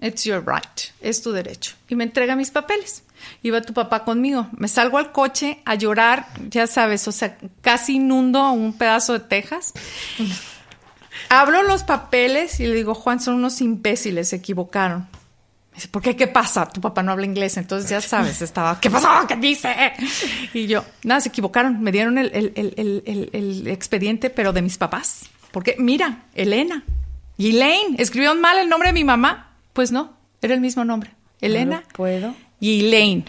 [0.00, 0.92] It's your right.
[1.00, 1.74] Es tu derecho.
[1.88, 3.02] Y me entrega mis papeles.
[3.42, 4.48] Iba tu papá conmigo.
[4.56, 9.20] Me salgo al coche a llorar, ya sabes, o sea, casi inundo un pedazo de
[9.20, 9.72] Texas.
[11.28, 15.08] Abro los papeles y le digo, Juan, son unos imbéciles, se equivocaron.
[15.78, 16.16] Dice, ¿por qué?
[16.16, 16.68] ¿Qué pasa?
[16.68, 19.08] Tu papá no habla inglés, entonces ya sabes, estaba, ¿qué pasó?
[19.28, 19.72] ¿Qué dice?
[20.52, 21.80] Y yo, nada, se equivocaron.
[21.80, 25.26] Me dieron el, el, el, el, el expediente, pero de mis papás.
[25.52, 26.82] Porque, mira, Elena
[27.36, 29.52] y Elaine, ¿escribieron mal el nombre de mi mamá?
[29.72, 31.12] Pues no, era el mismo nombre.
[31.40, 32.34] Elena No puedo.
[32.58, 33.24] y Elaine.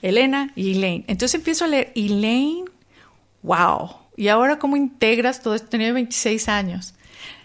[0.00, 1.04] Elena y Elaine.
[1.08, 2.66] Entonces empiezo a leer Elaine,
[3.42, 3.90] wow.
[4.16, 6.94] Y ahora cómo integras todo esto, tenía 26 años.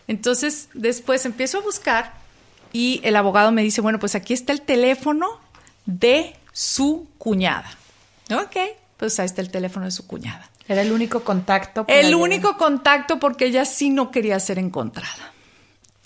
[0.08, 2.19] Entonces después empiezo a buscar
[2.72, 5.28] y el abogado me dice, bueno, pues aquí está el teléfono
[5.86, 7.70] de su cuñada.
[8.32, 8.58] Ok,
[8.98, 10.50] pues ahí está el teléfono de su cuñada.
[10.68, 11.86] Era el único contacto.
[11.88, 12.22] El llegar.
[12.22, 15.34] único contacto porque ella sí no quería ser encontrada.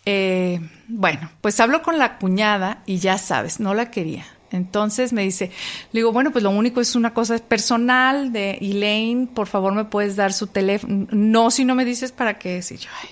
[0.05, 4.25] Eh, bueno, pues hablo con la cuñada y ya sabes, no la quería.
[4.51, 5.51] Entonces me dice,
[5.91, 9.85] le digo, bueno, pues lo único es una cosa personal de Elaine, por favor me
[9.85, 11.07] puedes dar su teléfono.
[11.09, 12.63] No, si no me dices para qué.
[12.69, 13.09] Y yo, ay.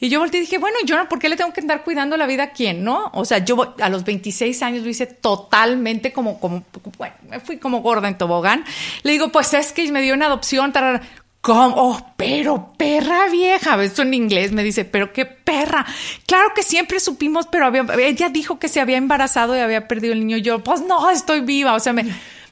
[0.00, 2.16] Y yo volteé y dije, bueno, yo no, ¿por qué le tengo que andar cuidando
[2.16, 3.10] la vida a quién, no?
[3.14, 6.64] O sea, yo a los 26 años lo hice totalmente como, como,
[6.98, 8.64] bueno, me fui como gorda en tobogán.
[9.02, 11.02] Le digo, pues es que me dio una adopción, tarara.
[11.40, 11.76] ¿Cómo?
[11.76, 13.80] Oh, pero perra vieja.
[13.82, 15.86] Esto en inglés me dice, pero qué perra.
[16.26, 20.12] Claro que siempre supimos, pero había, ella dijo que se había embarazado y había perdido
[20.12, 20.38] el niño.
[20.38, 21.74] Yo, pues no, estoy viva.
[21.74, 22.04] O sea, me,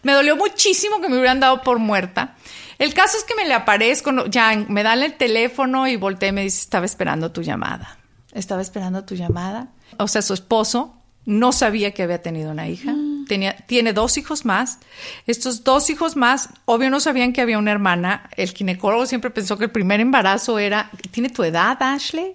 [0.04, 2.36] me dolió muchísimo que me hubieran dado por muerta.
[2.78, 6.30] El caso es que me le aparezco, no- ya me dan el teléfono y volteé
[6.30, 7.98] y me dice, estaba esperando tu llamada.
[8.32, 9.68] Estaba esperando tu llamada.
[9.98, 12.94] O sea, su esposo no sabía que había tenido una hija.
[13.28, 14.80] Tenía, tiene dos hijos más.
[15.26, 18.28] Estos dos hijos más, obvio no sabían que había una hermana.
[18.36, 22.34] El ginecólogo siempre pensó que el primer embarazo era, ¿tiene tu edad, Ashley?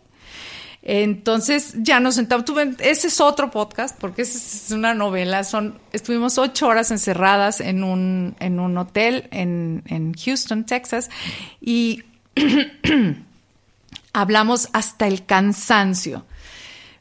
[0.82, 2.46] Entonces ya nos sentamos,
[2.80, 7.84] ese es otro podcast porque esa es una novela, son, estuvimos ocho horas encerradas en
[7.84, 11.10] un, en un hotel en, en Houston, Texas,
[11.60, 12.04] y
[14.13, 16.26] hablamos hasta el cansancio,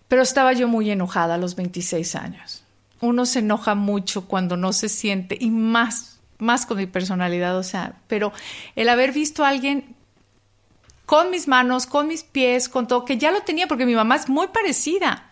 [0.08, 2.64] pero estaba yo muy enojada a los 26 años.
[3.00, 7.62] Uno se enoja mucho cuando no se siente, y más, más con mi personalidad, o
[7.62, 8.32] sea, pero
[8.74, 9.94] el haber visto a alguien
[11.08, 14.16] con mis manos, con mis pies, con todo, que ya lo tenía porque mi mamá
[14.16, 15.30] es muy parecida.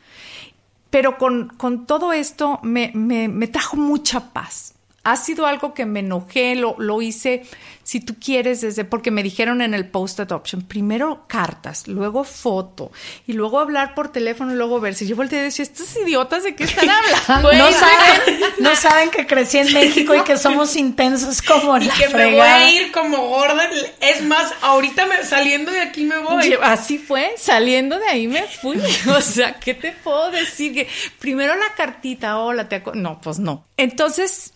[0.89, 4.73] Pero con, con todo esto me, me, me trajo mucha paz.
[5.07, 7.45] Ha sido algo que me enojé, lo, lo hice,
[7.85, 12.91] si tú quieres, desde porque me dijeron en el post-adoption, primero cartas, luego foto,
[13.27, 15.07] y luego hablar por teléfono y luego verse.
[15.07, 16.89] Yo volteé y decía, estos idiotas de qué están
[17.29, 17.53] hablando.
[17.53, 21.95] No saben, no saben que crecí en México y que somos intensos como Y la
[21.95, 23.69] que me voy a ir como gorda.
[24.01, 26.51] Es más, ahorita me- saliendo de aquí me voy.
[26.51, 28.79] Yo- Así fue, saliendo de ahí me fui.
[29.17, 30.75] O sea, ¿qué te puedo decir?
[30.75, 30.89] Que
[31.21, 33.65] primero la cartita, hola, te No, pues no.
[33.77, 34.53] Entonces,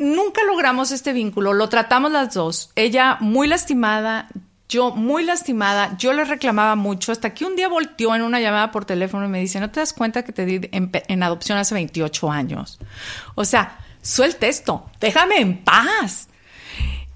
[0.00, 1.52] nunca logramos este vínculo.
[1.52, 2.70] Lo tratamos las dos.
[2.74, 4.28] Ella muy lastimada,
[4.68, 5.96] yo muy lastimada.
[5.98, 9.28] Yo le reclamaba mucho hasta que un día volteó en una llamada por teléfono y
[9.28, 12.80] me dice, ¿no te das cuenta que te di en, adopción hace 28 años?
[13.34, 16.28] O sea, suelta esto, déjame en paz.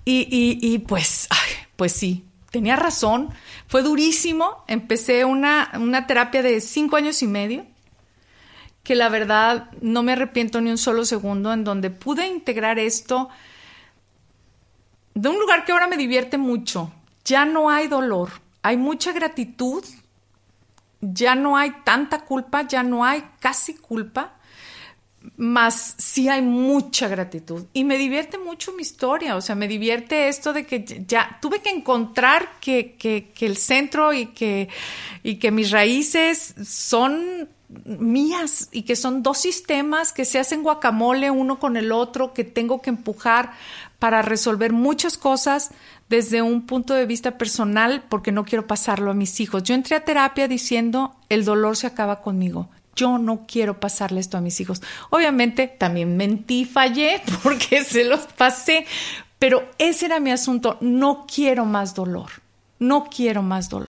[0.04, 3.30] Y, y, y pues, ay, pues sí, tenía razón.
[3.66, 4.64] Fue durísimo.
[4.68, 7.66] Empecé una, una terapia de cinco años y medio,
[8.84, 13.28] que la verdad no me arrepiento ni un solo segundo, en donde pude integrar esto
[15.14, 16.92] de un lugar que ahora me divierte mucho.
[17.24, 18.30] Ya no hay dolor,
[18.62, 19.84] hay mucha gratitud,
[21.00, 24.34] ya no hay tanta culpa, ya no hay casi culpa
[25.36, 30.28] más sí hay mucha gratitud y me divierte mucho mi historia, o sea, me divierte
[30.28, 34.68] esto de que ya tuve que encontrar que, que, que el centro y que,
[35.22, 37.48] y que mis raíces son
[37.84, 42.44] mías y que son dos sistemas que se hacen guacamole uno con el otro, que
[42.44, 43.52] tengo que empujar
[43.98, 45.70] para resolver muchas cosas
[46.08, 49.62] desde un punto de vista personal porque no quiero pasarlo a mis hijos.
[49.62, 52.68] Yo entré a terapia diciendo, el dolor se acaba conmigo.
[52.96, 54.82] Yo no quiero pasarle esto a mis hijos.
[55.10, 58.86] Obviamente también mentí, fallé porque se los pasé,
[59.38, 60.78] pero ese era mi asunto.
[60.80, 62.30] No quiero más dolor.
[62.78, 63.88] No quiero más dolor.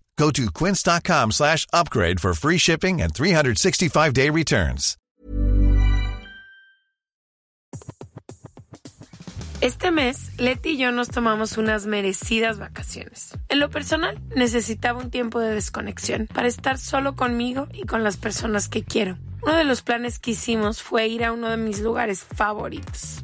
[0.21, 4.95] Go to quince.com slash upgrade for free shipping and 365-day returns.
[9.61, 13.35] Este mes, Leti y yo nos tomamos unas merecidas vacaciones.
[13.49, 18.17] En lo personal, necesitaba un tiempo de desconexión para estar solo conmigo y con las
[18.17, 19.17] personas que quiero.
[19.41, 23.23] Uno de los planes que hicimos fue ir a uno de mis lugares favoritos,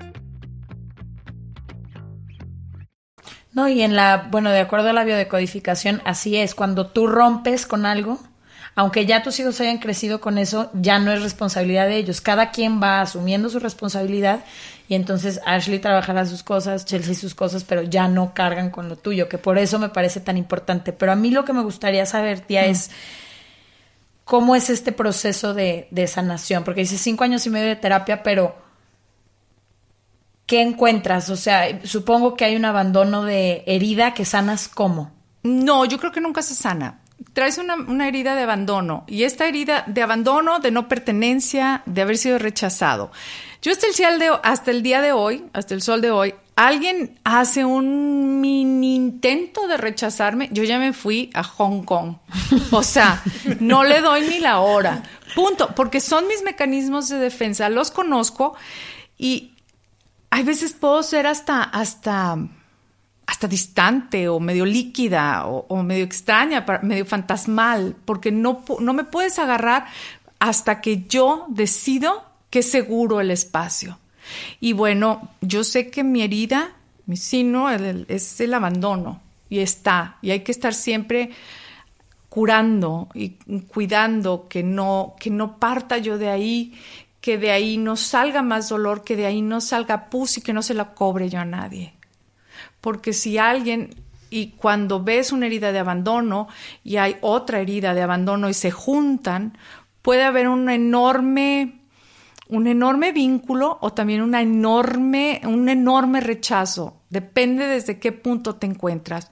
[3.53, 7.65] No, y en la, bueno, de acuerdo a la biodecodificación, así es, cuando tú rompes
[7.65, 8.19] con algo,
[8.75, 12.21] aunque ya tus hijos hayan crecido con eso, ya no es responsabilidad de ellos.
[12.21, 14.45] Cada quien va asumiendo su responsabilidad
[14.87, 18.95] y entonces Ashley trabajará sus cosas, Chelsea sus cosas, pero ya no cargan con lo
[18.95, 20.93] tuyo, que por eso me parece tan importante.
[20.93, 22.91] Pero a mí lo que me gustaría saber, tía, es
[24.23, 28.23] cómo es este proceso de, de sanación, porque dice cinco años y medio de terapia,
[28.23, 28.55] pero
[30.51, 31.29] ¿qué encuentras?
[31.29, 35.09] O sea, supongo que hay un abandono de herida que sanas cómo.
[35.43, 36.99] No, yo creo que nunca se sana.
[37.31, 42.01] Traes una, una, herida de abandono y esta herida de abandono, de no pertenencia, de
[42.01, 43.13] haber sido rechazado.
[43.61, 47.17] Yo hasta el, de, hasta el día de hoy, hasta el sol de hoy, alguien
[47.23, 52.15] hace un mini intento de rechazarme, yo ya me fui a Hong Kong.
[52.71, 53.23] O sea,
[53.61, 55.01] no le doy ni la hora.
[55.33, 55.69] Punto.
[55.75, 58.53] Porque son mis mecanismos de defensa, los conozco
[59.17, 59.51] y
[60.31, 62.37] hay veces puedo ser hasta, hasta,
[63.27, 69.37] hasta distante o medio líquida o, medio extraña, medio fantasmal, porque no, no me puedes
[69.39, 69.85] agarrar
[70.39, 73.99] hasta que yo decido que es seguro el espacio.
[74.61, 76.71] Y bueno, yo sé que mi herida,
[77.05, 81.31] mi sino, es el abandono y está, y hay que estar siempre
[82.29, 83.31] curando y
[83.67, 86.73] cuidando que no, que no parta yo de ahí,
[87.21, 90.53] que de ahí no salga más dolor, que de ahí no salga pus y que
[90.53, 91.93] no se la cobre yo a nadie.
[92.81, 93.95] Porque si alguien,
[94.31, 96.47] y cuando ves una herida de abandono
[96.83, 99.57] y hay otra herida de abandono y se juntan,
[100.01, 101.81] puede haber un enorme,
[102.49, 107.01] un enorme vínculo o también una enorme, un enorme rechazo.
[107.11, 109.31] Depende desde qué punto te encuentras.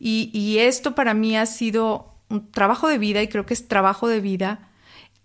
[0.00, 3.68] Y, y esto para mí ha sido un trabajo de vida y creo que es
[3.68, 4.70] trabajo de vida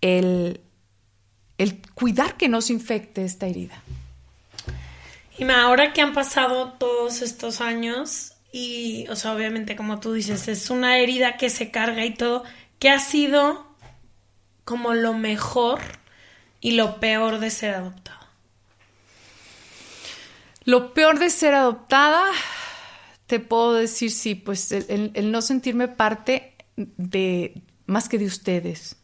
[0.02, 0.63] el,
[1.58, 3.82] el cuidar que no se infecte esta herida.
[5.38, 10.48] Ima, ahora que han pasado todos estos años y, o sea, obviamente como tú dices,
[10.48, 12.44] es una herida que se carga y todo,
[12.80, 13.66] ¿qué ha sido
[14.64, 15.80] como lo mejor
[16.62, 18.30] y lo peor de ser adoptada?
[20.66, 22.24] Lo peor de ser adoptada,
[23.28, 28.26] te puedo decir, sí, pues el, el, el no sentirme parte de más que de
[28.26, 28.98] ustedes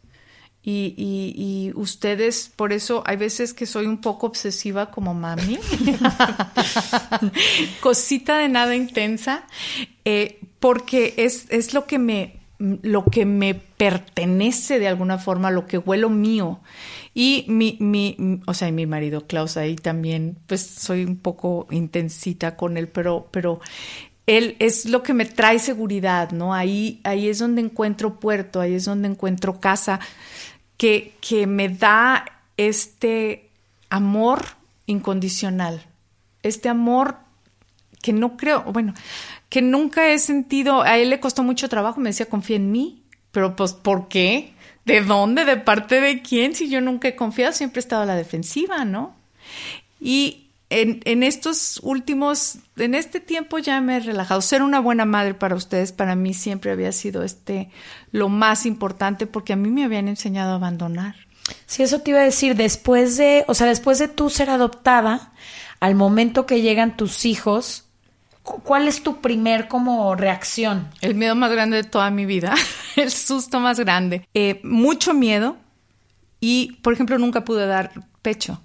[0.62, 5.57] Y, y, y, ustedes, por eso hay veces que soy un poco obsesiva como mami,
[7.80, 9.45] cosita de nada intensa,
[10.03, 15.66] eh, porque es, es lo que me lo que me pertenece de alguna forma, lo
[15.66, 16.60] que huelo mío.
[17.14, 22.57] Y mi, mi, o sea, mi marido Klaus ahí también, pues soy un poco intensita
[22.57, 23.62] con él, pero, pero
[24.28, 26.53] él es lo que me trae seguridad, ¿no?
[26.53, 29.99] Ahí, ahí es donde encuentro puerto, ahí es donde encuentro casa
[30.80, 32.23] que, que me da
[32.55, 33.49] este
[33.89, 34.45] amor
[34.86, 35.86] incondicional,
[36.41, 37.17] este amor
[38.01, 38.93] que no creo, bueno,
[39.49, 43.03] que nunca he sentido, a él le costó mucho trabajo, me decía, confía en mí,
[43.32, 44.53] pero pues, ¿por qué?
[44.86, 45.43] ¿De dónde?
[45.43, 46.55] ¿De parte de quién?
[46.55, 49.17] Si yo nunca he confiado, siempre he estado a la defensiva, ¿no?
[49.99, 54.41] Y en, en, estos últimos, en este tiempo ya me he relajado.
[54.41, 57.70] Ser una buena madre para ustedes, para mí siempre había sido este
[58.11, 61.15] lo más importante porque a mí me habían enseñado a abandonar.
[61.65, 65.34] Sí, eso te iba a decir, después de, o sea, después de tú ser adoptada,
[65.80, 67.86] al momento que llegan tus hijos,
[68.43, 70.89] ¿cuál es tu primer como reacción?
[71.01, 72.53] El miedo más grande de toda mi vida,
[72.95, 74.28] el susto más grande.
[74.34, 75.57] Eh, mucho miedo
[76.39, 77.91] y, por ejemplo, nunca pude dar
[78.22, 78.61] pecho.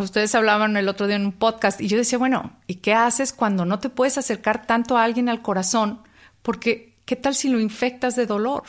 [0.00, 3.32] Ustedes hablaban el otro día en un podcast y yo decía, bueno, ¿y qué haces
[3.32, 6.00] cuando no te puedes acercar tanto a alguien al corazón?
[6.42, 8.64] Porque, ¿qué tal si lo infectas de dolor?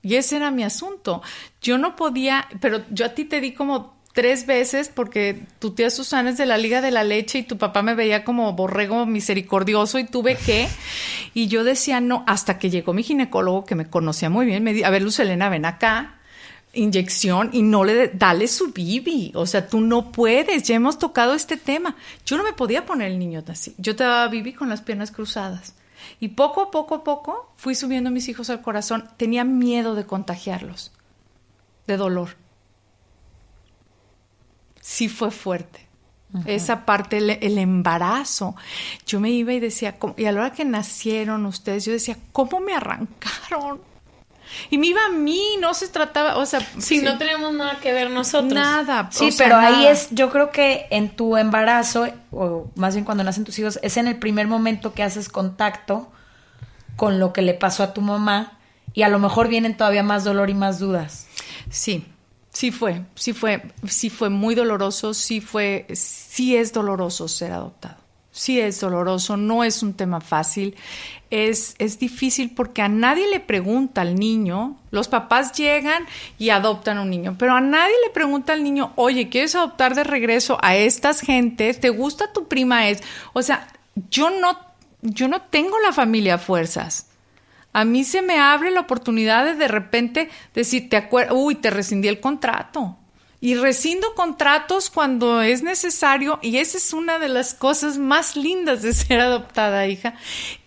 [0.00, 1.22] Y ese era mi asunto.
[1.60, 5.90] Yo no podía, pero yo a ti te di como tres veces porque tu tía
[5.90, 9.06] Susana es de la Liga de la Leche y tu papá me veía como borrego
[9.06, 10.68] misericordioso y tuve que.
[11.34, 14.72] Y yo decía no, hasta que llegó mi ginecólogo que me conocía muy bien, me
[14.72, 16.18] dijo, a ver, Luz Elena, ven acá
[16.72, 19.32] inyección y no le dale su bibi.
[19.34, 20.62] O sea, tú no puedes.
[20.64, 21.96] Ya hemos tocado este tema.
[22.24, 23.74] Yo no me podía poner el niño así.
[23.78, 25.74] Yo te daba bibi con las piernas cruzadas.
[26.20, 29.08] Y poco a poco a poco fui subiendo a mis hijos al corazón.
[29.16, 30.92] Tenía miedo de contagiarlos,
[31.86, 32.36] de dolor.
[34.80, 35.88] Sí fue fuerte.
[36.46, 38.56] Esa parte, el, el, embarazo.
[39.06, 42.58] Yo me iba y decía, y a la hora que nacieron ustedes, yo decía, ¿cómo
[42.58, 43.91] me arrancaron?
[44.70, 47.92] Y me iba a mí, no se trataba, o sea, si no tenemos nada que
[47.92, 48.52] ver nosotros.
[48.52, 49.08] Nada.
[49.10, 53.44] Sí, pero ahí es, yo creo que en tu embarazo, o más bien cuando nacen
[53.44, 56.10] tus hijos, es en el primer momento que haces contacto
[56.96, 58.58] con lo que le pasó a tu mamá
[58.94, 61.26] y a lo mejor vienen todavía más dolor y más dudas.
[61.70, 62.06] Sí,
[62.50, 68.01] sí fue, sí fue, sí fue muy doloroso, sí fue, sí es doloroso ser adoptado
[68.32, 70.74] sí es doloroso, no es un tema fácil,
[71.30, 76.04] es, es difícil porque a nadie le pregunta al niño, los papás llegan
[76.38, 79.94] y adoptan a un niño, pero a nadie le pregunta al niño, oye, ¿quieres adoptar
[79.94, 81.78] de regreso a estas gentes?
[81.78, 82.88] ¿Te gusta tu prima?
[82.88, 83.02] Es,
[83.34, 83.68] o sea,
[84.10, 84.58] yo no,
[85.02, 87.08] yo no tengo la familia a fuerzas.
[87.74, 92.08] A mí se me abre la oportunidad de de repente decir, te uy, te rescindí
[92.08, 92.98] el contrato
[93.42, 98.82] y rescindo contratos cuando es necesario y esa es una de las cosas más lindas
[98.82, 100.14] de ser adoptada, hija,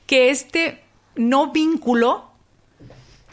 [0.06, 0.84] que este
[1.16, 2.30] no vínculo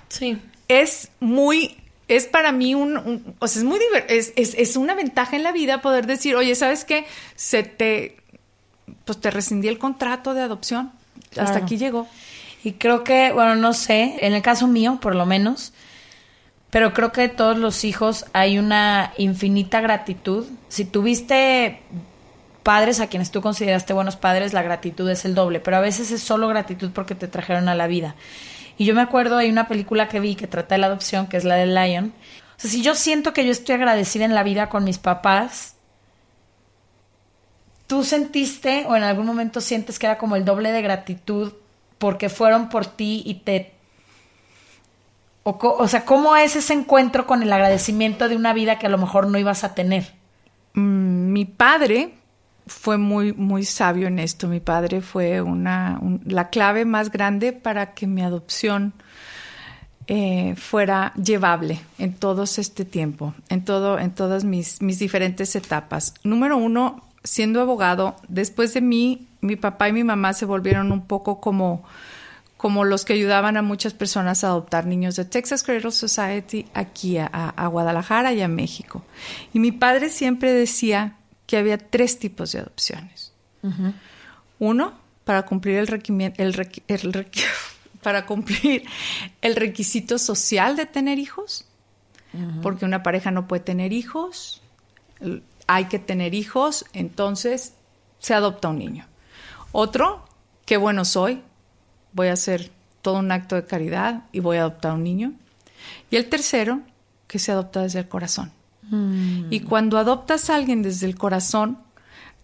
[0.08, 0.38] sí.
[0.68, 1.76] es muy
[2.06, 5.50] es para mí un, o sea, es muy es, es, es, una ventaja en la
[5.50, 7.04] vida poder decir, oye, ¿sabes qué?
[7.34, 8.18] Se te,
[9.04, 10.92] pues te rescindí el contrato de adopción.
[11.36, 12.06] Hasta aquí llegó.
[12.62, 15.72] Y creo que, bueno, no sé, en el caso mío, por lo menos,
[16.72, 20.46] pero creo que de todos los hijos hay una infinita gratitud.
[20.68, 21.82] Si tuviste
[22.62, 26.10] padres a quienes tú consideraste buenos padres, la gratitud es el doble, pero a veces
[26.10, 28.14] es solo gratitud porque te trajeron a la vida.
[28.78, 31.36] Y yo me acuerdo, hay una película que vi que trata de la adopción, que
[31.36, 32.14] es la de Lion.
[32.56, 35.74] O sea, si yo siento que yo estoy agradecida en la vida con mis papás,
[37.86, 41.52] ¿tú sentiste o en algún momento sientes que era como el doble de gratitud
[41.98, 43.74] porque fueron por ti y te
[45.44, 48.90] o, o, sea, ¿cómo es ese encuentro con el agradecimiento de una vida que a
[48.90, 50.12] lo mejor no ibas a tener?
[50.74, 52.14] Mm, mi padre
[52.66, 54.48] fue muy, muy sabio en esto.
[54.48, 58.92] Mi padre fue una, la clave más grande para que mi adopción
[60.06, 66.14] eh, fuera llevable en todo este tiempo, en, todo, en todas mis, mis diferentes etapas.
[66.24, 71.06] Número uno, siendo abogado, después de mí, mi papá y mi mamá se volvieron un
[71.06, 71.84] poco como
[72.62, 77.18] como los que ayudaban a muchas personas a adoptar niños de Texas Cradle Society aquí
[77.18, 79.02] a, Guadalajara y a México.
[79.52, 81.16] Y mi padre siempre decía
[81.48, 83.32] que había tres tipos de adopciones.
[84.60, 84.92] Uno,
[85.24, 87.26] para cumplir el, el,
[88.00, 88.84] para cumplir
[89.40, 91.66] el requisito social de tener hijos,
[92.62, 94.62] porque una pareja no puede tener hijos,
[95.66, 97.74] hay que tener hijos, entonces
[98.20, 99.08] se adopta un niño.
[99.72, 100.24] Otro,
[100.64, 101.42] qué bueno soy,
[102.12, 102.70] voy a hacer
[103.02, 105.32] todo un acto de caridad y voy a adoptar un niño.
[106.10, 106.80] Y el tercero,
[107.26, 108.52] que se adopta desde el corazón.
[109.48, 111.78] Y cuando adoptas a alguien desde el corazón,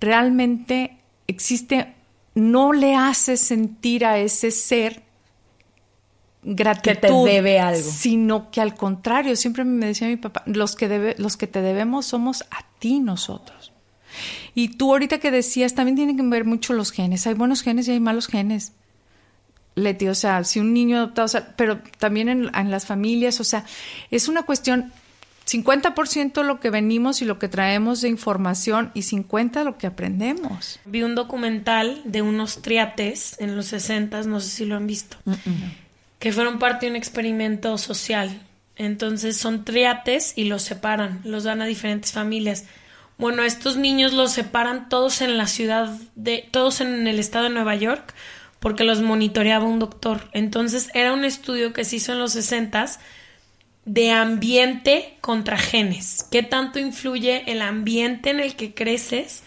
[0.00, 0.96] realmente
[1.26, 1.94] existe,
[2.34, 5.02] no le hace sentir a ese ser
[6.42, 7.82] gratitud, Que te debe algo.
[7.82, 11.60] sino que al contrario, siempre me decía mi papá, los que, debe, los que te
[11.60, 13.72] debemos somos a ti nosotros.
[14.54, 17.26] Y tú ahorita que decías, también tienen que ver mucho los genes.
[17.26, 18.72] Hay buenos genes y hay malos genes.
[19.79, 23.41] Leti, o sea, si un niño adoptado, o sea, pero también en, en las familias,
[23.41, 23.64] o sea,
[24.11, 24.93] es una cuestión
[25.49, 30.79] 50% lo que venimos y lo que traemos de información y 50% lo que aprendemos.
[30.85, 35.16] Vi un documental de unos triates en los 60, no sé si lo han visto,
[36.18, 38.43] que fueron parte de un experimento social.
[38.76, 42.64] Entonces son triates y los separan, los dan a diferentes familias.
[43.16, 47.51] Bueno, estos niños los separan todos en la ciudad de, todos en el estado de
[47.51, 48.14] Nueva York,
[48.61, 50.28] porque los monitoreaba un doctor.
[50.32, 52.86] Entonces era un estudio que se hizo en los 60
[53.84, 56.26] de ambiente contra genes.
[56.30, 59.42] ¿Qué tanto influye el ambiente en el que creces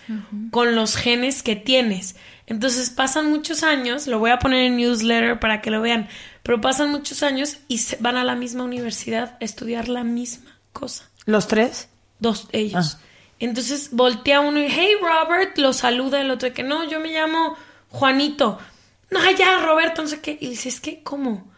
[0.50, 2.16] con los genes que tienes?
[2.48, 6.10] Entonces pasan muchos años, lo voy a poner en newsletter para que lo vean,
[6.44, 10.60] pero pasan muchos años y se van a la misma universidad a estudiar la misma
[10.74, 11.10] cosa.
[11.26, 11.88] ¿Los tres?
[12.20, 12.98] Dos ellos.
[13.40, 17.56] Entonces voltea uno y, hey Robert, lo saluda el otro, que no, yo me llamo
[17.90, 18.60] Juanito.
[19.12, 20.38] No, ya, Roberto, no sé qué.
[20.40, 21.52] Y dice, es que, ¿cómo?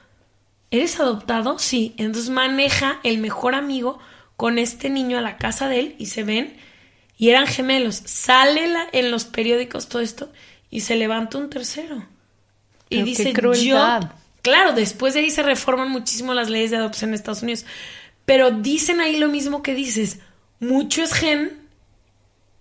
[0.71, 1.59] ¿Eres adoptado?
[1.59, 1.93] Sí.
[1.97, 3.99] Entonces maneja el mejor amigo
[4.37, 6.57] con este niño a la casa de él y se ven
[7.17, 8.01] y eran gemelos.
[8.05, 10.31] Sale la- en los periódicos todo esto
[10.71, 11.97] y se levanta un tercero.
[12.89, 13.75] Y Pero dice, yo...
[14.41, 17.65] Claro, después de ahí se reforman muchísimo las leyes de adopción en Estados Unidos.
[18.25, 20.19] Pero dicen ahí lo mismo que dices.
[20.59, 21.61] Mucho es gen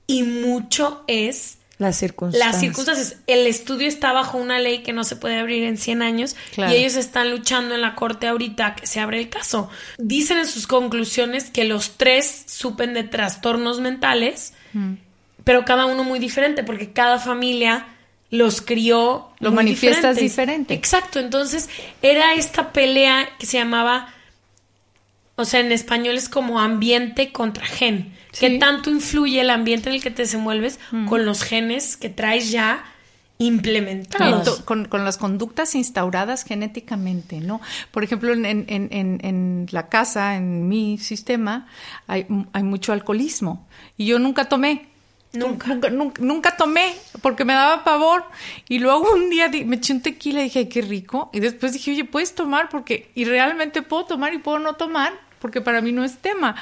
[0.06, 2.52] y mucho es Las circunstancias.
[2.52, 3.16] las circunstancias.
[3.26, 6.72] El estudio está bajo una ley que no se puede abrir en 100 años Claro.
[6.72, 9.68] y ellos están luchando en la corte ahorita que se abre el caso.
[9.98, 14.54] Dicen en sus conclusiones que los tres supen de trastornos mentales,
[15.44, 17.86] pero cada uno muy diferente porque cada familia
[18.30, 19.28] los crió.
[19.40, 20.72] Lo muy manifiestas diferente.
[20.72, 21.68] Exacto, entonces
[22.00, 24.08] era esta pelea que se llamaba,
[25.36, 28.14] o sea, en español es como ambiente contra gen.
[28.32, 28.40] Sí.
[28.48, 32.50] ¿Qué tanto influye el ambiente en el que te desenvuelves con los genes que traes
[32.50, 32.82] ya
[33.38, 34.60] implementados?
[34.62, 37.60] Con, con- las conductas instauradas genéticamente, ¿no?
[37.90, 38.88] Por ejemplo, en, en- en-
[39.22, 41.66] en- la casa, en mi sistema,
[42.06, 43.66] hay, hay mucho alcoholismo.
[43.96, 44.88] Y yo nunca tomé.
[45.34, 45.68] Nunca.
[45.68, 48.24] Nunca, nunca, nunca tomé porque me daba pavor.
[48.68, 51.30] Y luego un día me eché un tequila y dije, "Ay, qué rico.
[51.32, 55.12] Y después dije, oye, puedes tomar porque, y realmente puedo tomar y puedo no tomar
[55.42, 56.54] porque para mí no es tema.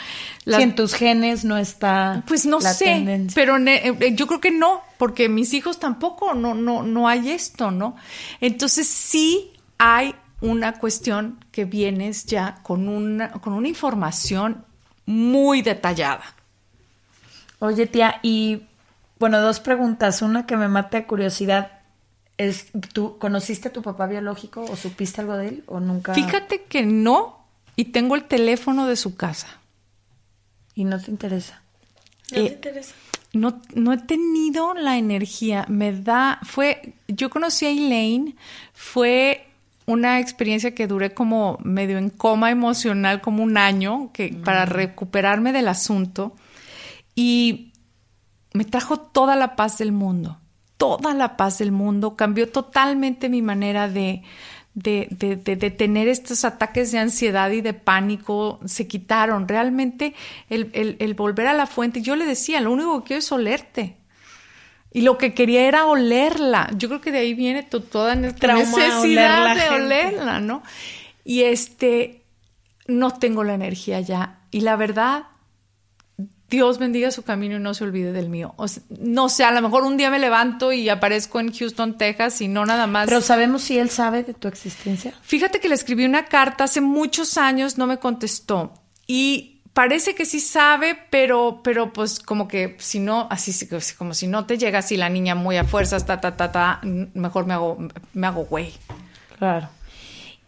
[0.45, 3.35] Si en tus genes no está pues no la sé, tendencia.
[3.35, 7.31] pero ne- eh, yo creo que no, porque mis hijos tampoco, no, no, no hay
[7.31, 7.95] esto, ¿no?
[8.41, 14.65] Entonces sí hay una cuestión que vienes ya con una, con una información
[15.07, 16.25] muy detallada.
[17.59, 18.63] Oye, tía, y
[19.19, 20.23] bueno, dos preguntas.
[20.23, 21.73] Una que me mata de curiosidad
[22.39, 26.15] es, ¿tú conociste a tu papá biológico o supiste algo de él o nunca?
[26.15, 27.40] Fíjate que no,
[27.77, 29.59] y tengo el teléfono de su casa.
[30.75, 31.63] Y no te interesa.
[32.31, 32.95] ¿No te Eh, interesa?
[33.33, 38.35] No, no he tenido la energía, me da, fue, yo conocí a Elaine,
[38.75, 39.47] fue
[39.87, 45.53] una experiencia que duré como medio en coma emocional, como un año, que, para recuperarme
[45.53, 46.35] del asunto,
[47.15, 47.73] y
[48.53, 50.39] me trajo toda la paz del mundo,
[50.77, 54.23] toda la paz del mundo, cambió totalmente mi manera de,
[54.83, 59.47] de, de, de- de tener estos ataques de ansiedad y de pánico, se quitaron.
[59.49, 60.15] Realmente
[60.49, 63.33] el, el- el volver a la fuente, yo le decía, lo único que quiero es
[63.33, 63.97] olerte.
[64.93, 66.69] Y lo que quería era olerla.
[66.77, 69.75] Yo creo que de ahí viene to- toda nuestra oler necesidad de gente.
[69.85, 70.63] olerla, ¿no?
[71.25, 72.23] Y este,
[72.89, 74.39] no tengo la energía ya.
[74.51, 75.25] Y la verdad,
[76.51, 78.55] Dios bendiga su camino y no se olvide del mío.
[78.57, 81.97] O sea, no sé, a lo mejor un día me levanto y aparezco en Houston,
[81.97, 83.07] Texas y no nada más.
[83.07, 85.15] Pero sabemos si él sabe de tu existencia.
[85.23, 88.75] Fíjate que le escribí una carta hace muchos años, no me contestó.
[89.07, 94.13] Y parece que sí sabe, pero, pero pues como que si no, así sí, como
[94.13, 97.47] si no te llega así la niña muy a fuerzas, ta, ta, ta, ta, mejor
[97.47, 97.79] me hago,
[98.13, 98.73] me hago güey.
[99.39, 99.69] Claro.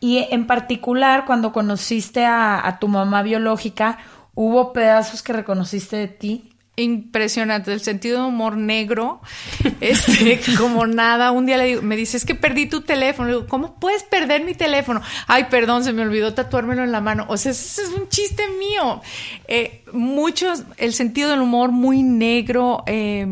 [0.01, 3.99] Y en particular, cuando conociste a, a tu mamá biológica,
[4.35, 6.49] ¿hubo pedazos que reconociste de ti?
[6.75, 9.21] Impresionante, el sentido de humor negro,
[9.83, 11.31] este, como nada.
[11.31, 13.29] Un día le digo, me dice, es que perdí tu teléfono.
[13.29, 15.03] Le digo, ¿cómo puedes perder mi teléfono?
[15.27, 17.27] Ay, perdón, se me olvidó tatuármelo en la mano.
[17.29, 19.03] O sea, ese es un chiste mío.
[19.49, 23.27] Eh, muchos, el sentido del humor muy negro, eh,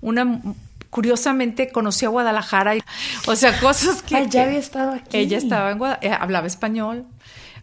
[0.00, 0.40] una...
[0.88, 2.82] Curiosamente conocí a Guadalajara, y-
[3.26, 4.14] o sea, cosas que...
[4.14, 5.16] Ay, ya había estado aquí.
[5.18, 7.04] Ella estaba en Guadalajara, hablaba español,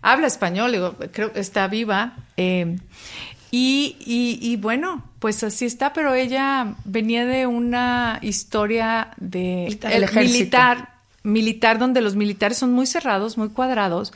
[0.02, 2.14] habla español, digo, creo que está viva.
[2.38, 2.78] Eh,
[3.52, 10.10] y, y, y, bueno, pues así está, pero ella venía de una historia de el,
[10.16, 14.12] militar militar donde los militares son muy cerrados, muy cuadrados,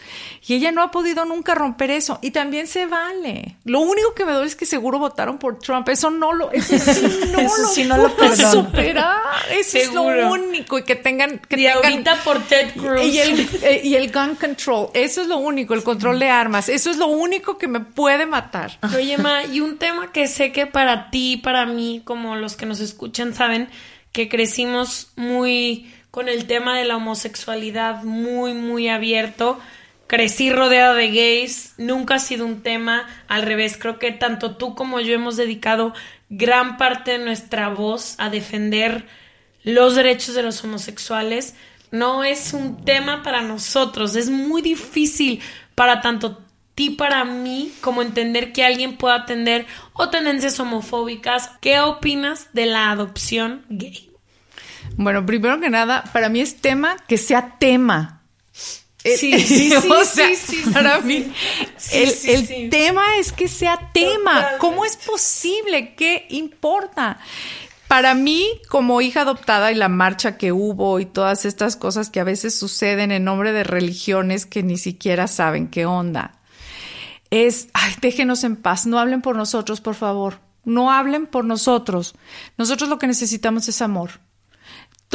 [0.45, 3.57] y ella no ha podido nunca romper eso, y también se vale.
[3.63, 6.77] Lo único que me duele es que seguro votaron por Trump, eso no lo, eso
[6.77, 11.39] sí no eso lo, sí no lo superar, eso es lo único, y que tengan,
[11.39, 13.01] que y ahorita por Ted Cruz.
[13.01, 16.69] Y el, eh, y el gun control, eso es lo único, el control de armas,
[16.69, 18.79] eso es lo único que me puede matar.
[18.95, 22.65] Oye, Ma, y un tema que sé que para ti, para mí, como los que
[22.65, 23.69] nos escuchan saben,
[24.11, 29.59] que crecimos muy con el tema de la homosexualidad muy, muy abierto.
[30.07, 34.75] Crecí rodeada de gays, nunca ha sido un tema, al revés, creo que tanto tú
[34.75, 35.93] como yo hemos dedicado
[36.29, 39.05] gran parte de nuestra voz a defender
[39.65, 41.53] los derechos de los homosexuales.
[41.91, 45.41] No es un tema para nosotros, es muy difícil
[45.75, 46.41] para tanto
[46.75, 51.51] ti para mí como entender que alguien pueda tener o tendencias homofóbicas.
[51.59, 54.04] ¿Qué opinas de la adopción gay?
[54.97, 58.21] Bueno, primero que nada, para mí es tema que sea tema.
[59.03, 61.31] Sí, sí, sí, o sea, sí, sí, para mí,
[61.91, 64.33] el, tema es que sea tema.
[64.33, 64.57] Totalmente.
[64.59, 65.93] ¿Cómo es posible?
[65.95, 67.19] ¿Qué importa?
[67.87, 72.19] Para mí, como hija adoptada y la marcha que hubo y todas estas cosas que
[72.19, 76.39] a veces suceden en nombre de religiones que ni siquiera saben qué onda,
[77.29, 82.15] es, ay, déjenos en paz, no hablen por nosotros, por favor, no hablen por nosotros.
[82.57, 84.24] Nosotros lo que necesitamos es amor.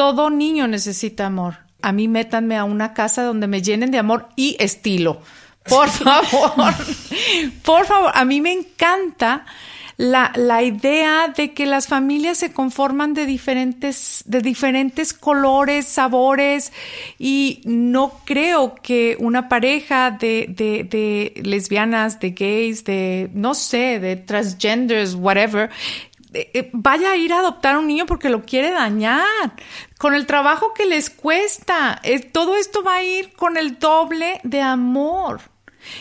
[0.01, 1.59] Todo niño necesita amor.
[1.83, 5.21] A mí métanme a una casa donde me llenen de amor y estilo.
[5.65, 6.73] Por favor.
[7.63, 8.11] Por favor.
[8.15, 9.45] A mí me encanta
[9.99, 16.73] la, la idea de que las familias se conforman de diferentes, de diferentes colores, sabores,
[17.19, 24.01] y no creo que una pareja de, de, de lesbianas, de gays, de, no sé,
[24.01, 25.69] de transgenders, whatever,
[26.73, 29.53] vaya a ir a adoptar a un niño porque lo quiere dañar,
[29.99, 32.01] con el trabajo que les cuesta.
[32.03, 35.41] Eh, todo esto va a ir con el doble de amor.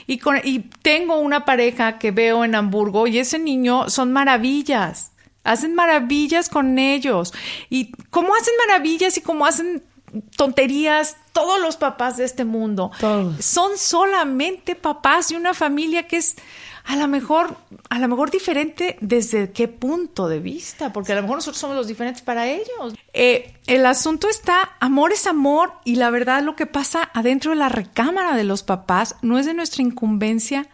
[0.08, 5.12] Y, con, y tengo una pareja que veo en Hamburgo y ese niño son maravillas.
[5.44, 7.34] Hacen maravillas con ellos.
[7.70, 9.84] Y cómo hacen maravillas y cómo hacen
[10.36, 12.92] tonterías todos los papás de este mundo.
[13.00, 13.44] Todos.
[13.44, 16.36] Son solamente papás de una familia que es
[16.90, 17.56] a lo mejor,
[17.92, 21.76] a lo mejor diferente desde qué punto de vista, porque a lo mejor nosotros somos
[21.76, 22.96] los diferentes para ellos.
[23.14, 27.58] Eh, el asunto está, amor es amor y la verdad lo que pasa adentro de
[27.58, 30.68] la recámara de los papás no es de nuestra incumbencia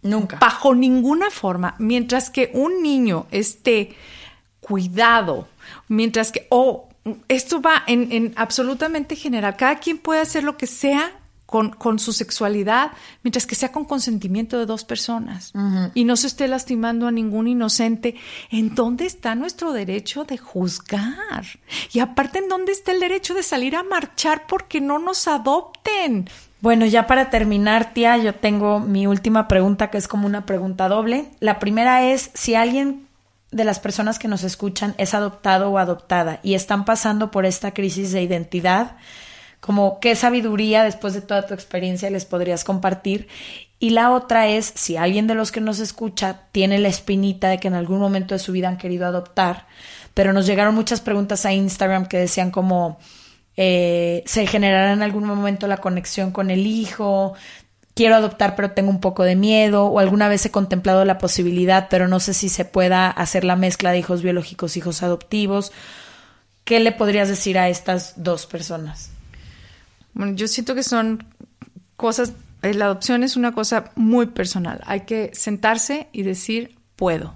[0.00, 0.38] Nunca.
[0.38, 3.94] bajo ninguna forma, mientras que un niño esté
[4.60, 5.48] cuidado,
[5.86, 6.88] mientras que, oh,
[7.28, 11.12] esto va en, en absolutamente general, cada quien puede hacer lo que sea
[11.52, 12.92] con, con su sexualidad,
[13.22, 15.52] mientras que sea con consentimiento de dos personas
[15.92, 18.14] y no se esté lastimando a ningún inocente.
[18.50, 21.44] ¿En dónde está nuestro derecho de juzgar?
[21.92, 26.30] Y aparte, ¿en dónde está el derecho de salir a marchar porque no nos adopten?
[26.62, 30.88] Bueno, ya para terminar, tía, yo tengo mi última pregunta, que es como una pregunta
[30.88, 31.26] doble.
[31.40, 33.06] La primera es, si alguien
[33.50, 37.74] de las personas que nos escuchan es adoptado o adoptada y están pasando por esta
[37.74, 38.96] crisis de identidad,
[39.62, 43.28] como qué sabiduría después de toda tu experiencia les podrías compartir.
[43.78, 47.58] Y la otra es, si alguien de los que nos escucha tiene la espinita de
[47.58, 49.68] que en algún momento de su vida han querido adoptar,
[50.14, 52.98] pero nos llegaron muchas preguntas a Instagram que decían como,
[53.56, 57.34] eh, se generará en algún momento la conexión con el hijo,
[57.94, 61.86] quiero adoptar pero tengo un poco de miedo, o alguna vez he contemplado la posibilidad,
[61.88, 65.70] pero no sé si se pueda hacer la mezcla de hijos biológicos, hijos adoptivos.
[66.64, 69.11] ¿Qué le podrías decir a estas dos personas?
[70.14, 71.24] Bueno, yo siento que son
[71.96, 74.80] cosas, eh, la adopción es una cosa muy personal.
[74.86, 77.34] Hay que sentarse y decir, puedo.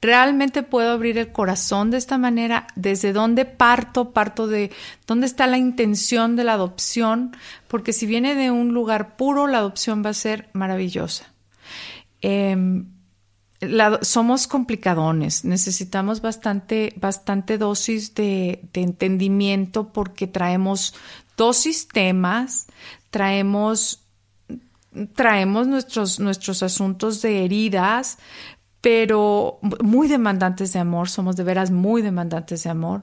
[0.00, 2.66] Realmente puedo abrir el corazón de esta manera.
[2.74, 4.10] ¿Desde dónde parto?
[4.10, 4.72] Parto de
[5.06, 7.36] dónde está la intención de la adopción,
[7.68, 11.32] porque si viene de un lugar puro, la adopción va a ser maravillosa.
[13.60, 20.96] La, somos complicadones, necesitamos bastante, bastante dosis de, entendimiento porque traemos
[21.42, 22.68] dos sistemas,
[23.10, 24.06] traemos,
[25.16, 28.18] traemos nuestros, nuestros asuntos de heridas,
[28.80, 33.02] pero muy demandantes de amor, somos de veras muy demandantes de amor.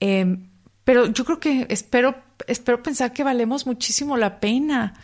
[0.00, 0.47] Eh,
[0.88, 2.14] pero yo creo que espero,
[2.46, 4.94] espero pensar que valemos muchísimo la pena.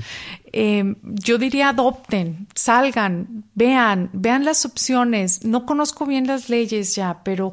[0.50, 5.44] Eh, yo diría adopten, salgan, vean, vean las opciones.
[5.44, 7.52] No conozco bien las leyes ya, pero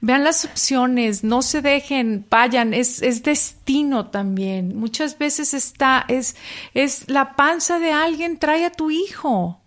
[0.00, 4.78] vean las opciones, no se dejen, vayan, es, es destino también.
[4.78, 6.36] Muchas veces está, es,
[6.74, 9.60] es la panza de alguien trae a tu hijo.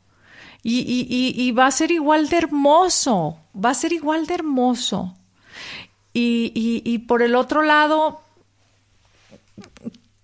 [0.63, 5.17] Y, y, y, va a ser igual de hermoso, va a ser igual de hermoso.
[6.17, 8.21] Y, y, por el otro lado,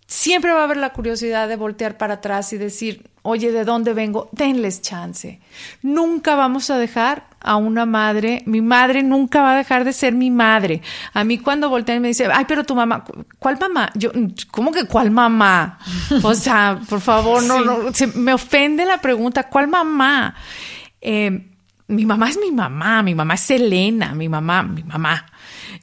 [0.08, 3.94] siempre va a haber la curiosidad de voltear para atrás y decir, oye, ¿de dónde
[3.94, 4.30] vengo?
[4.32, 5.42] Denles chance.
[5.82, 10.14] Nunca vamos a dejar a una madre, mi madre nunca va a dejar de ser
[10.14, 10.82] mi madre.
[11.12, 13.04] A mí cuando voltean y me dice, ay, pero tu mamá,
[13.38, 13.92] ¿cuál mamá?
[13.94, 14.12] Yo,
[14.50, 15.78] ¿cómo que cuál mamá?
[16.24, 20.36] O sea, por favor, no, no, se, me ofende la pregunta, ¿cuál mamá?
[21.02, 21.50] Eh,
[21.88, 25.26] mi mamá es mi mamá, mi mamá es Elena, mi mamá, mi mamá.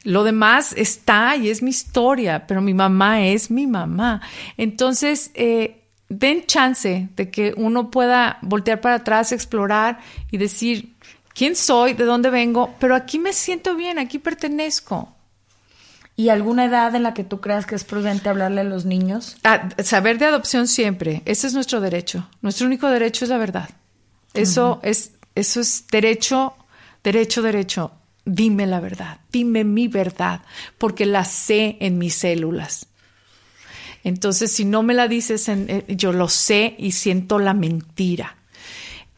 [0.05, 4.21] Lo demás está y es mi historia, pero mi mamá es mi mamá.
[4.57, 9.99] Entonces, eh, den chance de que uno pueda voltear para atrás, explorar
[10.31, 10.95] y decir
[11.35, 15.15] quién soy, de dónde vengo, pero aquí me siento bien, aquí pertenezco.
[16.17, 19.37] ¿Y alguna edad en la que tú creas que es prudente hablarle a los niños?
[19.45, 22.29] Ah, saber de adopción siempre, ese es nuestro derecho.
[22.43, 23.69] Nuestro único derecho es la verdad.
[24.35, 26.55] Eso es eso es derecho,
[27.05, 27.93] derecho, derecho
[28.29, 30.43] dime la verdad, dime mi verdad,
[30.77, 32.87] porque la sé en mis células.
[34.05, 38.37] Entonces, si no me la dices, en, eh, yo lo sé y siento la mentira.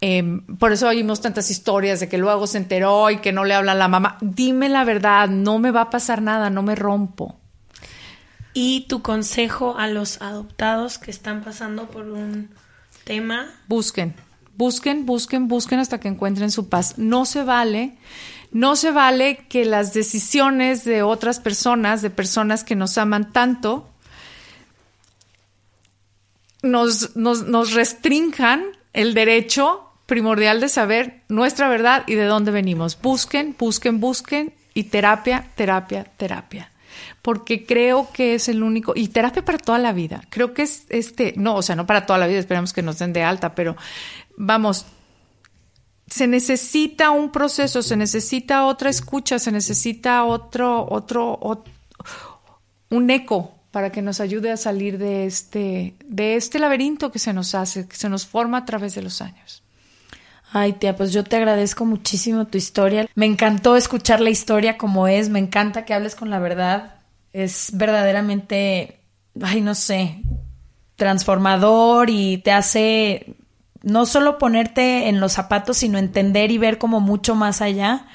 [0.00, 3.54] Em, por eso oímos tantas historias de que luego se enteró y que no le
[3.54, 4.16] habla a la mamá.
[4.22, 7.38] Dime la verdad, no me va a pasar nada, no me rompo.
[8.54, 12.48] Y tu consejo a los adoptados que están pasando por un
[13.04, 13.46] tema.
[13.68, 14.14] Busquen,
[14.56, 16.96] busquen, busquen, busquen hasta que encuentren su paz.
[16.96, 17.98] No se vale
[18.53, 23.88] no se vale que las decisiones de otras personas, de personas que nos aman tanto,
[26.62, 33.01] nos, nos, restrinjan el derecho primordial de saber nuestra verdad y de dónde venimos.
[33.01, 36.70] Busquen, busquen, busquen y terapia, terapia, terapia.
[37.22, 40.22] Porque creo que es el único, y terapia para toda la vida.
[40.28, 42.98] Creo que es este, no, o sea, no para toda la vida, esperamos que nos
[42.98, 43.76] den de alta, pero
[44.36, 44.86] vamos,
[46.11, 51.64] se necesita un proceso, se necesita otra escucha, se necesita otro, otro,
[52.90, 57.32] un eco para que nos ayude a salir de este, de este laberinto que se
[57.32, 59.62] nos hace, que se nos forma a través de los años.
[60.52, 63.08] Ay, tía, pues yo te agradezco muchísimo tu historia.
[63.14, 66.96] Me encantó escuchar la historia como es, me encanta que hables con la verdad.
[67.32, 68.98] Es verdaderamente,
[69.40, 70.22] ay, no sé,
[70.96, 73.36] transformador y te hace
[73.82, 78.06] no solo ponerte en los zapatos, sino entender y ver como mucho más allá.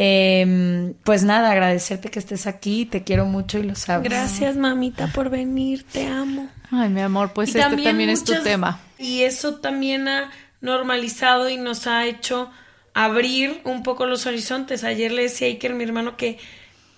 [0.00, 4.08] Em, pues nada, agradecerte que estés aquí, te quiero mucho y lo sabes.
[4.08, 6.48] Gracias, mamita, por venir, te amo.
[6.70, 8.80] Ay, mi amor, pues este también, es tu tema.
[8.98, 12.50] Y eso también ha normalizado y nos ha hecho
[12.94, 14.84] abrir un poco los horizontes.
[14.84, 16.38] Ayer le decía a Iker, mi hermano, que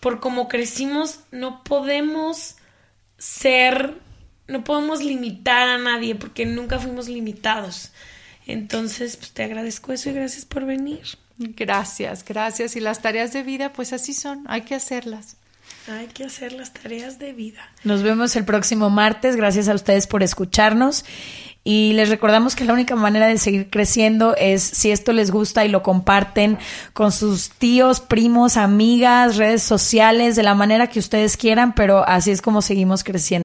[0.01, 2.57] por como crecimos no podemos
[3.17, 3.99] ser
[4.51, 7.93] no podemos limitar a nadie porque nunca fuimos limitados.
[8.47, 11.03] Entonces, pues te agradezco eso y gracias por venir.
[11.39, 12.77] Gracias, gracias.
[12.77, 15.37] Y las tareas de vida, pues así son, hay que hacerlas.
[15.89, 17.61] Hay que hacer las tareas de vida.
[17.85, 19.37] Nos vemos el próximo martes.
[19.37, 21.05] Gracias a ustedes por escucharnos.
[21.63, 25.65] Y les recordamos que la única manera de seguir creciendo es si esto les gusta
[25.65, 26.59] y lo comparten
[26.93, 32.31] con sus tíos, primos, amigas, redes sociales, de la manera que ustedes quieran, pero así
[32.31, 33.45] es como seguimos creciendo.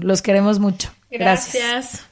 [0.00, 0.90] Los queremos mucho.
[1.10, 2.04] Gracias.